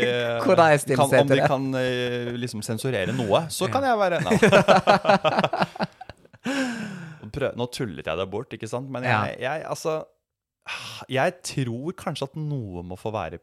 [0.95, 3.41] kan, om de kan eh, liksom sensurere noe.
[3.51, 4.37] Så kan jeg være Nei.
[7.59, 8.87] Nå tullet jeg det bort, ikke sant?
[8.93, 9.97] Men jeg, jeg altså
[11.11, 13.41] Jeg tror kanskje at noe må få være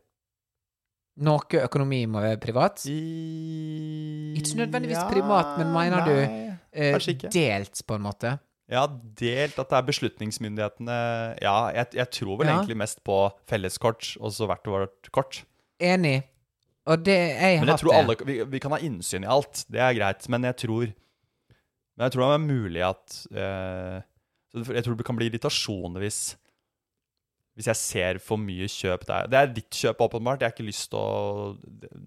[1.22, 2.86] Noe økonomi må være privat.
[2.88, 8.32] i Ikke nødvendigvis privat, men mener du nei, eh, Kanskje delt, på en måte?
[8.72, 8.86] Ja,
[9.20, 10.98] delt at det er beslutningsmyndighetene
[11.44, 12.56] Ja, jeg, jeg tror vel Ja.
[12.58, 13.18] egentlig mest på
[13.50, 15.42] felleskort og så hvert vårt kort.
[15.82, 16.22] Enig.
[16.86, 17.98] Og det jeg Men jeg tror det.
[18.00, 20.28] alle, vi, vi kan ha innsyn i alt, det er greit.
[20.32, 20.86] Men jeg tror
[21.98, 23.98] Men jeg tror det er mulig at eh,
[24.72, 26.22] Jeg tror det kan bli irritasjon hvis
[27.52, 29.26] hvis jeg ser for mye kjøp der.
[29.28, 30.40] Det er ditt kjøp, åpenbart.
[30.40, 31.50] Jeg har ikke lyst til å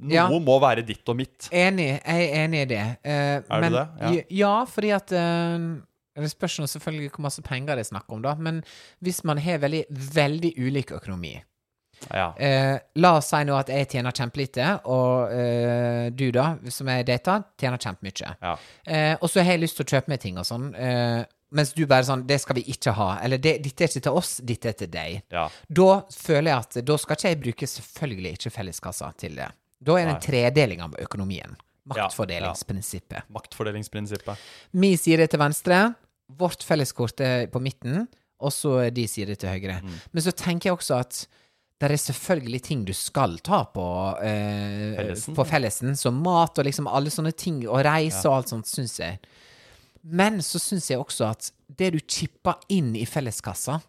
[0.02, 0.24] Noe Ja.
[0.42, 1.50] må være ditt og mitt.
[1.54, 2.02] Enig.
[2.02, 2.80] Jeg er enig i det.
[3.06, 3.84] Uh, Er du det?
[4.02, 4.24] Ja.
[4.40, 4.54] Ja.
[4.66, 5.68] fordi at eh,
[6.16, 8.36] Det spørs nå selvfølgelig hvor masse penger det er snakk om, da.
[8.40, 8.64] Men
[9.04, 9.84] hvis man har veldig,
[10.16, 11.36] veldig ulik økonomi
[12.12, 12.34] Ja.
[12.38, 17.06] eh, La oss si nå at jeg tjener kjempelite, og eh, du, da, som jeg
[17.08, 18.36] data, tjener kjempemye.
[18.42, 18.56] ja.
[18.88, 21.24] Eh, og så har jeg lyst til å kjøpe meg ting og sånn, eh,
[21.56, 23.20] mens du bare sånn Det skal vi ikke ha.
[23.24, 25.22] Eller det, dette er ikke til oss, dette er til deg.
[25.32, 25.48] ja.
[25.70, 29.48] Da føler jeg at da skal ikke jeg bruke selvfølgelig ikke felleskassa til det.
[29.82, 31.56] Da er det en tredeling av økonomien.
[31.86, 33.24] Maktfordelingsprinsippet.
[33.30, 34.38] Maktfordelingsprinsippet.
[34.74, 35.94] Min side til venstre,
[36.28, 38.08] vårt felleskort er på midten,
[38.42, 39.80] og så er de side til høyre.
[39.84, 39.98] Mm.
[40.12, 41.26] Men så tenker jeg også at
[41.76, 43.86] det er selvfølgelig ting du skal ta på,
[44.24, 45.36] eh, Fellesen.
[45.36, 48.96] på fellesen, som mat og liksom alle sånne ting, og reise og alt sånt, syns
[49.00, 49.20] jeg.
[50.06, 53.82] Men så syns jeg også at det du chipper inn i felleskassa,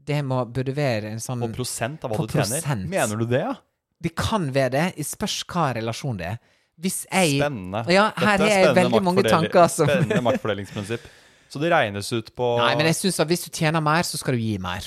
[0.00, 2.62] det må, burde være en sånn På prosent av hva du tjener.
[2.62, 2.88] prosent.
[2.88, 3.54] Mener du det, ja?
[4.00, 4.86] Det kan være det.
[4.96, 6.38] Jeg spørs hva relasjon det er.
[6.80, 7.84] Hvis jeg Spennende.
[7.92, 11.04] Ja, Dette her er har jeg veldig mange tanker som Spennende maktfordelingsprinsipp.
[11.50, 14.16] Så det regnes ut på Nei, men jeg syns at hvis du tjener mer, så
[14.20, 14.86] skal du gi mer.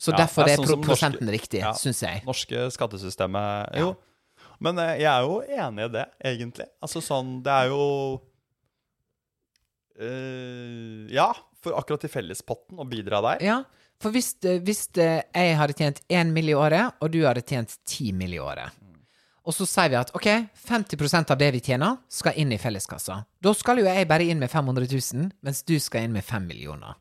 [0.00, 1.72] Så Ja, derfor er er sånn pro prosenten norske- riktig, Ja.
[1.78, 2.24] syns jeg.
[2.26, 3.92] norske skattesystemet Jo.
[4.58, 6.66] Men eh, jeg er jo enig i det, egentlig.
[6.82, 8.20] Altså sånn Det er jo
[10.00, 11.28] øh, Ja,
[11.62, 13.44] for akkurat i fellespotten å bidra der.
[13.44, 13.60] Ja,
[14.02, 14.32] for hvis,
[14.64, 16.48] hvis jeg hadde tjent én mill.
[16.50, 18.34] i året, og du hadde tjent ti mill.
[18.34, 18.72] i året,
[19.44, 20.28] og så sier vi at ok,
[20.68, 23.22] 50 av det vi tjener, skal inn i felleskassa.
[23.42, 26.46] Da skal jo jeg bare inn med 500 000, mens du skal inn med 5
[26.46, 26.94] millioner.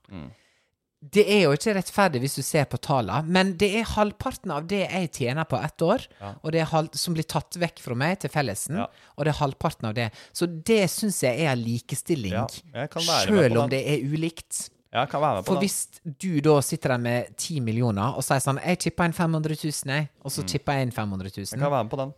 [1.02, 4.68] Det er jo ikke rettferdig hvis du ser på tallene, men det er halvparten av
[4.70, 6.04] det jeg tjener på ett år,
[6.44, 8.86] og det er halv, som blir tatt vekk fra meg til fellesen, Ja.
[9.18, 10.12] og det er halvparten av det.
[10.34, 12.88] Så det syns jeg er likestilling, Ja,
[13.26, 14.70] sjøl om det er ulikt.
[14.92, 15.78] Jeg kan være med på For hvis
[16.20, 19.72] du da sitter der med 10 millioner og sier sånn Jeg chipper inn 500 000,
[19.88, 22.12] jeg, og så chipper jeg inn 500 000 Jeg kan være med på den.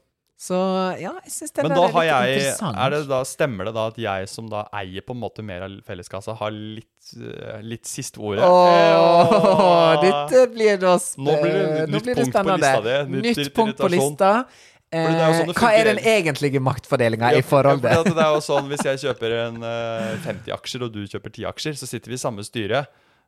[0.43, 0.57] Så
[0.99, 2.79] ja, jeg syns den Men er har litt jeg interessant.
[2.83, 5.63] er det da, Stemmer det da at jeg som da eier på en måte mer
[5.69, 8.43] av felleskassa, har litt, eh, litt siste ordet?
[8.43, 10.01] Ja.
[10.03, 12.73] dette blir da Nå blir det nytt nå blir det punkt på spennende.
[12.75, 12.97] lista.
[13.13, 14.31] Nytt Nytt punkt på lista.
[14.93, 18.11] Eh, det er sånn hva er den egentlige maktfordelinga Ja, i for- ja, forholdet?
[18.13, 21.47] det er jo sånn, Hvis jeg kjøper en eh, 50 aksjer, og du kjøper 10
[21.49, 22.83] aksjer, så sitter vi i samme styre.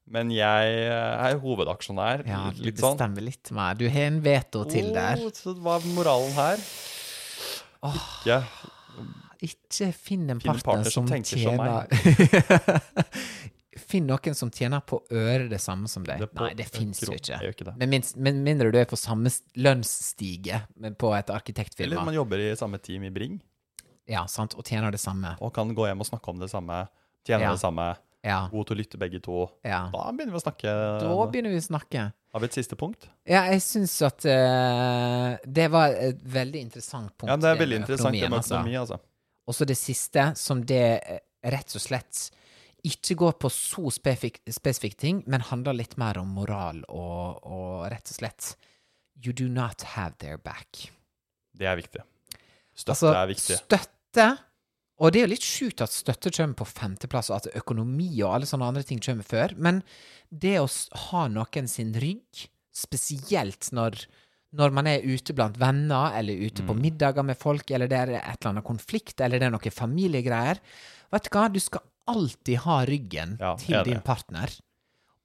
[0.07, 2.27] Men jeg eh, er hovedaksjonær.
[2.27, 2.93] Ja, du litt sånn.
[2.99, 3.73] bestemmer litt mer.
[3.73, 5.17] Du har en veto til der.
[5.25, 6.57] Oh, så hva er moralen her?
[7.93, 8.39] Ikke
[9.45, 11.87] Ikke finn en partner, partner som, som tjener
[13.85, 16.21] Finn noen som tjener på øret det samme som deg.
[16.23, 17.41] Det Nei, det fins jo ikke.
[17.51, 17.73] ikke.
[17.75, 19.29] Med, minst, med mindre du er på samme
[19.59, 20.61] lønnsstige
[20.97, 21.33] på et
[21.83, 23.35] Eller man jobber i samme team i Bring.
[24.07, 24.55] Ja, sant.
[24.55, 25.35] Og tjener det samme.
[25.41, 26.85] og kan gå hjem og snakke om det samme,
[27.27, 27.51] tjene Ja.
[27.51, 27.89] det samme,
[28.25, 28.45] Ja.
[28.49, 29.43] gode til å lytte begge to.
[29.61, 29.85] Ja.
[29.93, 30.71] Da begynner vi å snakke.
[31.03, 32.05] Da begynner vi å snakke.
[32.35, 33.05] Har vi et siste punkt?
[33.29, 37.29] Ja, jeg syns at uh, det var et veldig interessant punkt.
[37.29, 38.57] Ja, det er veldig interessant det med altså.
[38.57, 38.97] økonomi, altså.
[39.45, 41.21] Og så det siste, som det eh,
[41.53, 42.25] rett og slett
[42.85, 47.85] ikke går på så spefik spesifikke ting, men handler litt mer om moral og, og
[47.93, 48.51] rett og slett
[49.23, 50.89] You do not have their back.
[51.55, 52.03] Det er viktig.
[52.75, 53.57] Støtte Altså, er viktig.
[53.63, 54.27] Støtte
[54.99, 58.35] Og det er jo litt sjukt at støtte kommer på femteplass, og at økonomi og
[58.37, 59.81] alle sånne andre ting kommer før, men
[60.31, 60.67] det å
[61.09, 64.05] ha noen sin rygg, spesielt når
[64.55, 66.67] når man er ute blant venner, eller ute Mm.
[66.69, 69.73] på middager med folk, eller det er et eller annet konflikt, eller det er noen
[69.73, 70.61] familiegreier
[71.11, 74.47] Vet du hva, du skal alltid ha ryggen Ja, til din partner.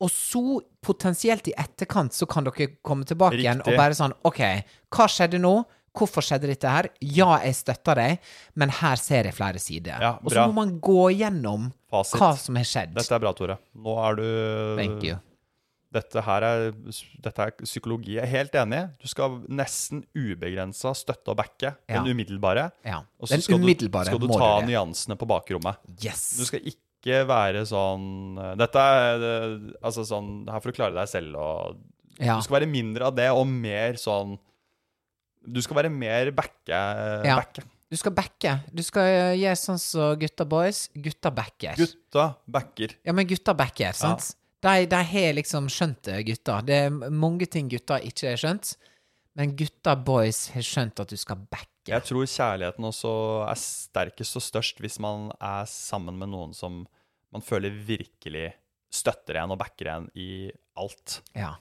[0.00, 4.40] Og så, potensielt i etterkant, så kan dere komme tilbake igjen og bare sånn OK,
[4.90, 5.64] hva skjedde nå?
[5.96, 6.86] Hvorfor skjedde dette her?
[7.02, 8.20] Ja, jeg støtter deg,
[8.54, 9.98] men her ser jeg flere sider.
[10.00, 12.20] Ja, og så må man gå gjennom Fasit.
[12.20, 12.94] hva som har skjedd.
[12.94, 13.56] Dette er bra, Tore.
[13.74, 14.28] Nå er du
[14.78, 15.16] Thank you.
[15.90, 16.68] Dette her er,
[17.18, 18.12] dette er psykologi.
[18.14, 18.84] Jeg er helt enig.
[19.02, 21.98] Du skal nesten ubegrensa støtte og backe Ja.
[22.04, 22.68] den umiddelbare.
[22.86, 23.00] Ja.
[23.18, 25.76] Og så Den skal, umiddelbare du, skal du ta du nyansene på bakrommet.
[25.98, 26.36] Yes.
[26.38, 31.08] Du skal ikke være sånn Dette er eh, altså sånn Her får du klare deg
[31.10, 31.76] selv, og
[32.20, 32.36] Ja.
[32.36, 34.38] Du skal være mindre av det, og mer sånn
[35.40, 36.80] Du skal være mer backe.
[37.24, 37.36] Ja.
[37.38, 37.64] backe.
[37.90, 38.52] Du skal backe.
[38.70, 39.08] Du skal
[39.40, 40.84] gjøre sånn som gutta boys.
[40.94, 41.74] Gutta backer.
[41.80, 42.94] Gutta backer.
[43.06, 44.34] Ja, men gutta backer, sant?
[44.60, 46.60] De, de har liksom skjønt det, gutta.
[46.62, 48.74] Det er mange ting gutta ikke har skjønt,
[49.38, 51.88] men gutta boys har skjønt at du skal backe.
[51.88, 53.12] Jeg tror kjærligheten også
[53.48, 56.84] er sterkest og størst hvis man er sammen med noen som
[57.32, 58.50] man føler virkelig
[58.92, 61.22] støtter en og backer en i alt.
[61.34, 61.54] Ja.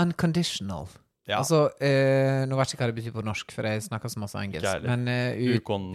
[0.00, 0.90] Unconditional.
[1.26, 1.38] Ja.
[1.40, 4.20] Altså, eh, nå vet jeg ikke hva det betyr på norsk, for jeg snakker så
[4.20, 4.66] masse engelsk.
[4.66, 4.96] heller.
[4.96, 5.92] Men uh, Ukon-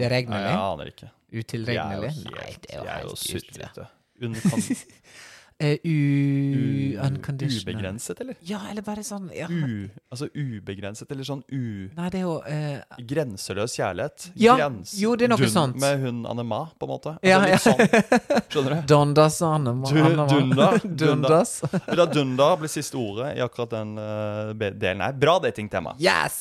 [0.50, 1.10] Jeg aner ikke.
[1.30, 2.14] Utilregnelig?
[2.26, 3.88] Nei, helt, det er jo helt sutrete.
[5.62, 6.96] Eh, u...
[7.44, 8.36] Ubegrenset, eller?
[8.48, 9.48] Ja, eller bare sånn ja.
[9.52, 11.60] U, altså ubegrenset, eller sånn u...
[11.98, 13.00] Nei, det er jo uh...
[13.10, 14.30] Grenseløs kjærlighet.
[14.40, 15.80] Ja, Grens- jo, det er noe dun- sånt.
[15.84, 17.16] Med hun Anema, på en måte.
[17.28, 17.90] Ja, Altså, ja.
[17.90, 18.46] sånn.
[18.54, 18.80] Skjønner du?
[18.94, 19.92] Dondas Anema.
[19.92, 20.28] Du- Anema.
[20.32, 20.70] Dunda.
[20.84, 21.12] Dunda.
[21.12, 21.54] Dundas.
[22.00, 25.20] La Dunda blir siste ordet i akkurat den uh, delen her.
[25.20, 25.98] Bra datingtema.
[26.00, 26.40] Yes!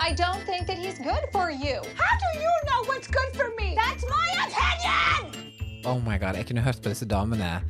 [0.00, 1.80] I don't think that he's good for you.
[2.00, 3.74] How do you know what's good for me?
[3.76, 5.52] That's my opinion!
[5.86, 7.60] Oh my god, jeg kunne hørt på disse damene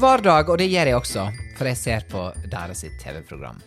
[0.00, 1.22] hver dag, og det gjør jeg også,
[1.58, 3.58] for jeg ser på deres TV-program.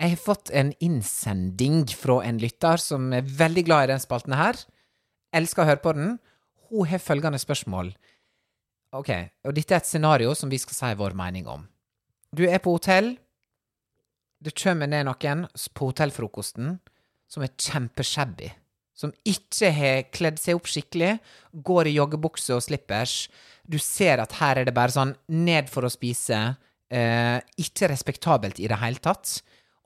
[0.00, 4.34] Jeg har fått en innsending fra en lytter som er veldig glad i den spalten
[4.34, 4.58] her.
[5.36, 6.14] Elsker å høre på den.
[6.70, 7.92] Hun har følgende spørsmål.
[8.96, 9.12] Ok,
[9.46, 11.68] og dette er et scenario som vi skal si vår mening om.
[12.34, 13.12] Du er på hotell.
[14.40, 15.46] Det kommer ned noen
[15.76, 16.78] på hotellfrokosten
[17.30, 18.50] som er kjempeshabby.
[19.00, 21.14] Som ikke har kledd seg opp skikkelig,
[21.64, 23.22] går i joggebukse og slippers.
[23.64, 26.40] Du ser at her er det bare sånn ned for å spise.
[26.90, 29.38] Eh, ikke respektabelt i det hele tatt.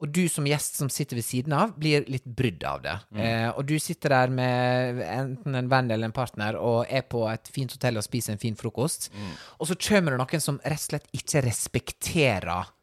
[0.02, 2.94] Og du som gjest som sitter ved siden av, blir litt brydd av det.
[3.14, 7.22] Eh, og du sitter der med enten en venn eller en partner og er på
[7.30, 9.12] et fint hotell og spiser en fin frokost.
[9.60, 12.74] Og så kommer det noen som rett og slett ikke respekterer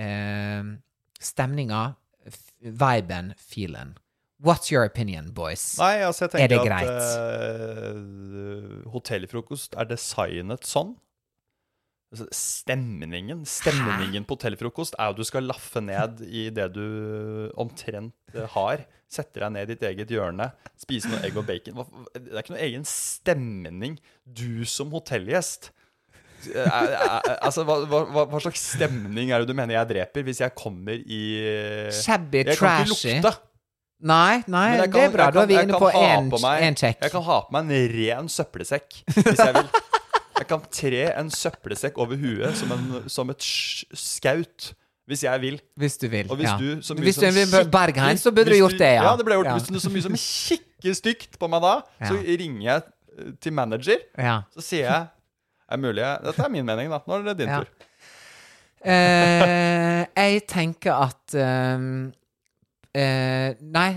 [0.00, 0.72] eh,
[1.20, 1.84] stemninga,
[2.64, 3.94] viben, feelen.
[4.44, 5.78] What's your opinion, boys?
[5.80, 6.90] Nei, altså, jeg Er det greit?
[6.90, 10.94] at uh, hotellfrokost er designet sånn.
[12.12, 16.84] Altså, stemningen Stemningen på hotellfrokost er jo at du skal laffe ned i det du
[17.58, 18.84] omtrent eh, har.
[19.10, 21.80] Setter deg ned i ditt eget hjørne, spise noe egg og bacon.
[22.14, 23.98] Det er ikke noe egen stemning.
[24.24, 25.72] Du som hotellgjest
[26.46, 26.66] Eh,
[27.42, 31.00] altså, hva, hva, hva- slags stemning er det du mener jeg dreper hvis jeg kommer
[31.00, 31.20] i
[31.96, 33.32] Shabby, Jeg kan ikke lukte.
[34.00, 35.24] Nei, nei, Men jeg det er bra.
[35.30, 36.98] jeg Da er vi jeg inne kan på ha én på meg- check.
[37.00, 39.68] Jeg kan ha på meg en ren søppelsekk hvis jeg vil.
[40.36, 44.74] Jeg kan tre en søppelsekk over huet som, en, som et sk- skaut
[45.08, 45.56] hvis jeg vil.
[45.78, 46.26] Hvis du vil.
[46.28, 46.56] Og hvis ja.
[46.58, 48.92] du så mye Hvis du som vil kikker- Bergheim, så burde du hvis gjort det,
[48.98, 49.02] ja.
[49.06, 49.52] Ja, det ble gjort.
[49.54, 51.74] Hvis du så mye som kikker stygt på meg da,
[52.04, 52.36] så Ja.
[52.42, 52.82] ringer jeg
[53.16, 53.98] eh, til manager.
[54.18, 54.42] Ja.
[54.52, 55.08] Så sier jeg
[55.70, 57.00] er mulig jeg, Dette er min mening, da.
[57.08, 57.60] Nå er det din Ja.
[57.62, 57.66] tur.
[58.84, 62.12] Eh, jeg tenker at ehm,
[62.96, 63.88] eh, Nei,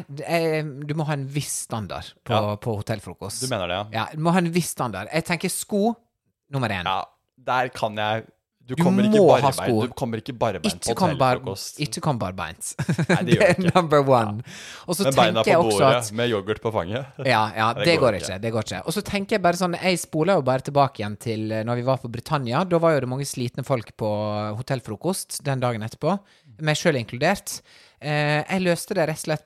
[0.86, 2.56] du må ha en viss standard på, Ja.
[2.60, 3.45] på hotellfrokost.
[3.45, 3.86] Du mener det, ja?
[4.02, 5.08] Ja, du må ha en viss standard.
[5.14, 5.95] Jeg tenker sko
[6.52, 6.84] nummer én.
[6.89, 7.04] Ja,
[7.38, 8.28] der kan jeg
[8.70, 9.56] Du Du kommer ikke barbeint.
[9.56, 9.82] sko.
[9.88, 11.80] Du kommer ikke barbeint på hotellfrokost.
[11.82, 12.76] ikke kom barbeint.
[13.10, 13.72] Nei, det gjør er ikke.
[13.74, 14.43] number one.
[14.88, 17.06] Og så Med beina på også bordet at med yoghurt på fanget.
[17.26, 18.30] Ja, ja, Det det, går går ikke.
[18.36, 18.41] ikke.
[18.43, 18.82] Det går ikke.
[18.86, 21.76] Og så tenker jeg bare sånn Jeg spoler jo bare tilbake igjen til eh, når
[21.82, 22.62] vi var på Britannia.
[22.64, 24.12] Da var jo det mange slitne folk på
[24.62, 26.20] hotellfrokost den dagen etterpå.
[26.62, 27.62] meg sjøl inkludert.
[28.02, 29.45] Eh, jeg løste det rett og slett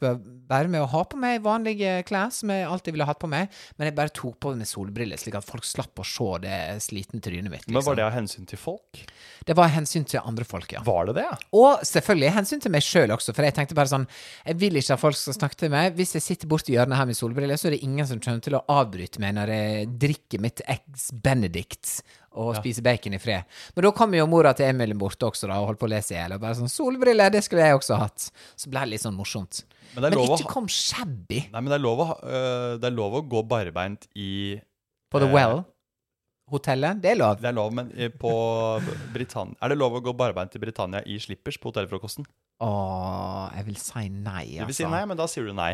[0.49, 3.49] bare med å ha på meg vanlige klær, som jeg alltid ville hatt på meg,
[3.79, 7.21] men jeg bare tok på meg solbriller, slik at folk slapp å se det slitne
[7.23, 7.65] trynet mitt.
[7.67, 7.95] Men var Liksom.
[7.97, 9.01] det av hensyn til folk?
[9.47, 10.83] Det var hensyn til andre folk, ja.
[10.85, 11.25] Var det det?
[11.57, 14.05] Og selvfølgelig hensyn til meg sjøl også, for jeg tenkte bare sånn
[14.45, 15.95] Jeg vil ikke at folk skal snakke til meg.
[15.97, 18.55] Hvis jeg sitter borti hjørnet her med solbriller, så er det ingen som kommer til
[18.59, 23.43] å avbryte meg når jeg drikker mitt Eggs Benedict og spise bacon i fred.
[23.75, 26.15] Men da kom jo mora til Emil bort også da, og holdt på å lese
[26.15, 26.35] i hjel.
[26.35, 28.31] Og bare sånn 'Solbriller, det skulle jeg også hatt'.
[28.55, 29.63] Så ble det litt sånn morsomt.
[29.93, 32.79] Men Men, det lov å ikke kom shabby Nei, men det er lov å, øh,
[32.81, 34.59] det er lov å gå barbeint i
[35.11, 35.65] på The Eh, Well.
[36.49, 36.99] Hotellet.
[37.01, 37.39] Det er lov.
[37.41, 38.31] Det er lov, men på
[39.13, 42.25] Britannia Er det lov å gå barbeint i Britannia i slippers på hotellfrokosten?
[42.63, 44.59] Åh, jeg vil si nei, altså.
[44.59, 45.71] Du vil si nei, men da sier du nei.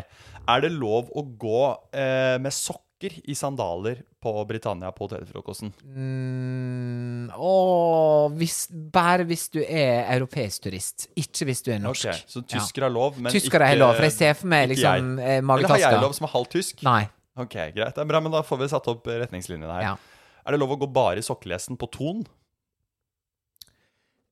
[0.48, 5.70] Er det lov å gå eh, med sokker i sandaler på Britannia på hotellfrokosten?
[5.84, 12.10] Mm, åh, hvis, bare hvis du er europeisk turist, ikke hvis du er norsk.
[12.12, 14.68] Ok, Så tysker har lov, men Tyskere ikke er lov, for jeg ser for meg
[14.74, 15.24] liksom jeg.
[15.24, 16.82] eh, Eller har jeg lov som er halvt tysk?
[16.86, 17.08] Nei.
[17.40, 17.94] Ok, greit.
[17.94, 19.82] Det er bra, men da får vi satt opp retningslinjene her.
[19.82, 19.96] Ja.
[20.44, 22.24] Er det lov å gå bare i sokkelesten på Ton?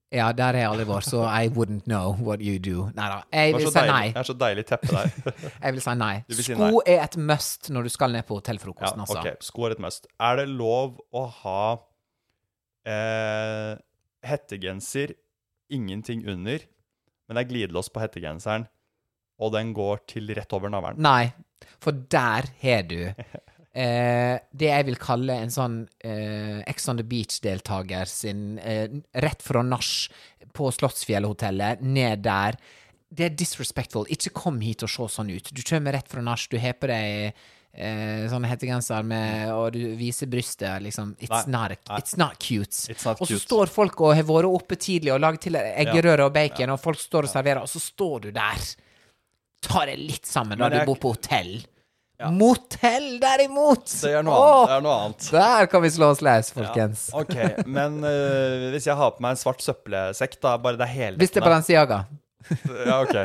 [0.08, 2.86] Ja, der har jeg aldri vært, så I wouldn't know what you do.
[2.96, 3.18] Nei da.
[3.28, 4.06] Jeg er vil si nei.
[4.14, 5.10] det er så deilig teppe der.
[5.66, 6.14] Jeg vil si nei.
[6.30, 6.84] Vil si Sko nei.
[6.94, 9.20] er et must når du skal ned på ja, hotellfrokosten, altså.
[9.20, 10.08] ok, sko er et must.
[10.30, 11.60] Er det lov å ha
[12.88, 13.74] eh,
[14.30, 15.12] hettegenser,
[15.76, 16.64] ingenting under,
[17.28, 18.64] men det er glidelås på hettegenseren,
[19.38, 20.96] og den går til rett over navlen?
[21.04, 21.34] Nei,
[21.84, 23.12] for der har du
[23.78, 28.88] eh, det jeg vil kalle en sånn eh, Ex on the Beach-deltaker sin eh,
[29.22, 29.92] rett fra nach
[30.56, 32.58] på Slottsfjellhotellet, ned der.
[33.08, 34.08] Det er disrespectful.
[34.12, 35.52] Ikke kom hit og se sånn ut.
[35.54, 37.30] Du kommer rett fra nach, du har på deg
[37.78, 41.14] eh, sånne hettegenser med Og du viser brystet, liksom.
[41.20, 42.00] It's, Nei, not, nei.
[42.02, 42.74] it's not cute.
[43.04, 43.44] Not og så cute.
[43.46, 47.00] står folk og har vært oppe tidlig og laget til eggerøre og bacon, og folk
[47.00, 48.68] står og serverer, og så står du der.
[49.64, 51.56] Ta det litt sammen når du bor på hotell.
[52.18, 53.86] Motell, derimot!
[53.86, 54.64] Det er Åh.
[54.66, 55.26] Det er noe annet.
[55.30, 57.04] Der kan vi slå oss løs, folkens.
[57.14, 57.36] Ja, ok,
[57.70, 61.20] men uh, hvis jeg har på meg en svart søppelsekk, da bare det er hele
[61.20, 62.00] Hvis det er Balenciaga.
[62.88, 63.16] Ja, ok.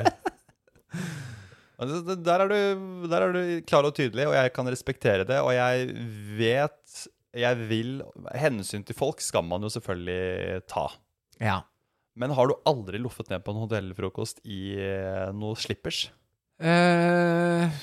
[1.79, 5.39] Altså, Der er, du, der er du klar og tydelig, og jeg kan respektere det.
[5.41, 5.89] Og jeg
[6.37, 7.93] vet Jeg vil
[8.37, 10.85] Hensyn til folk skal man jo selvfølgelig ta.
[11.41, 11.61] Ja.
[12.19, 16.03] Men har du aldri loffet ned på en hotellfrokost i eh, noe slippers?
[16.61, 17.73] Eh,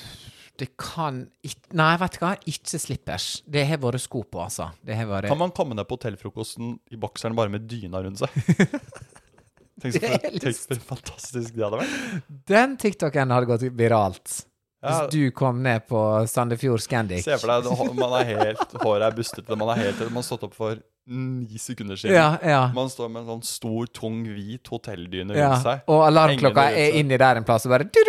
[0.61, 2.31] det kan ikke Nei, vet du hva?
[2.51, 3.25] Ikke slippers.
[3.49, 4.69] Det har vært sko på, altså.
[4.85, 8.21] Det har vært Kan man komme ned på hotellfrokosten i bokseren bare med dyna rundt
[8.21, 8.35] seg?
[9.81, 12.25] Tenk så, tenk for fantastisk det hadde vært.
[12.51, 14.33] Den TikToken hadde gått viralt.
[14.81, 14.91] Ja.
[14.91, 15.99] Hvis du kom ned på
[16.29, 17.23] Sandefjord Scandic.
[17.25, 20.45] Se for deg, man er helt, håret er bustete, man er helt Man har stått
[20.45, 22.15] opp for ni sekunder siden.
[22.15, 22.71] Ja, ja.
[22.75, 25.49] Man står med en sånn stor, tung, hvit hotelldyne ja.
[25.49, 25.81] rundt seg.
[25.91, 27.87] Og alarmklokka er inni der en plass, og bare.
[27.89, 28.01] Det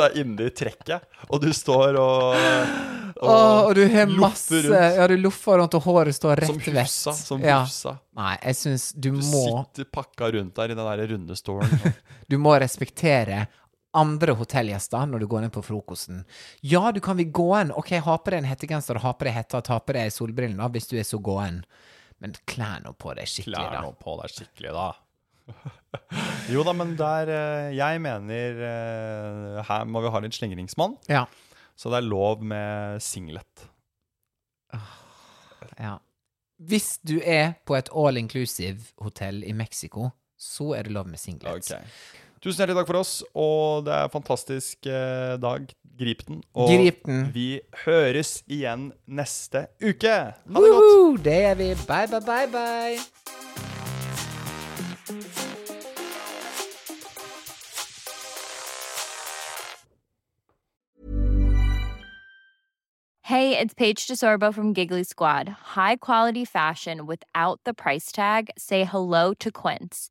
[0.00, 2.36] er inni trekket, og du står og
[3.16, 4.96] Åh, og du har masse rundt.
[4.96, 7.06] Ja, du loffer rundt, og håret står Som rett vest.
[7.06, 7.62] hufsa, som ja.
[8.16, 11.94] Nei, jeg syns du Du må sitter pakka rundt der i den der runde stolen.
[12.28, 13.46] Du må respektere
[13.96, 16.22] andre hotellgjester når du går ned på frokosten.
[16.66, 17.72] Ja, du kan vi gåen.
[17.74, 20.90] Ok, ha på deg en hettegenser, ha på deg hetta, ta på deg solbrillene hvis
[20.92, 21.62] du er så gåen.
[22.22, 23.82] Men klær nå på deg skikkelig, Klær da.
[23.84, 24.86] nå på deg skikkelig, da.
[26.54, 30.96] jo da, men der eh, Jeg mener eh, Her må vi ha litt slingringsmonn.
[31.12, 31.26] Ja.
[31.78, 33.66] Så det er lov med singlet.
[35.78, 35.98] ja.
[36.56, 40.08] Hvis du er på et all inclusive hotell i Mexico,
[40.40, 41.68] så er det lov med singlet.
[42.46, 45.64] Tusen hjertelig takk for oss, og det er en fantastisk eh, dag.
[45.98, 46.44] Grip den.
[46.54, 47.24] Og Grip den.
[47.34, 50.12] vi høres igjen neste uke.
[50.14, 50.86] Ha det godt.
[50.86, 51.16] Woohoo!
[51.24, 51.72] Det er vi.
[51.88, 52.98] Bye, bye, bye, bye.
[63.22, 65.48] Hey, it's Paige DeSorbo from Giggly Squad.
[65.74, 68.50] High quality fashion without the price tag.
[68.56, 70.10] Say hello to Quince.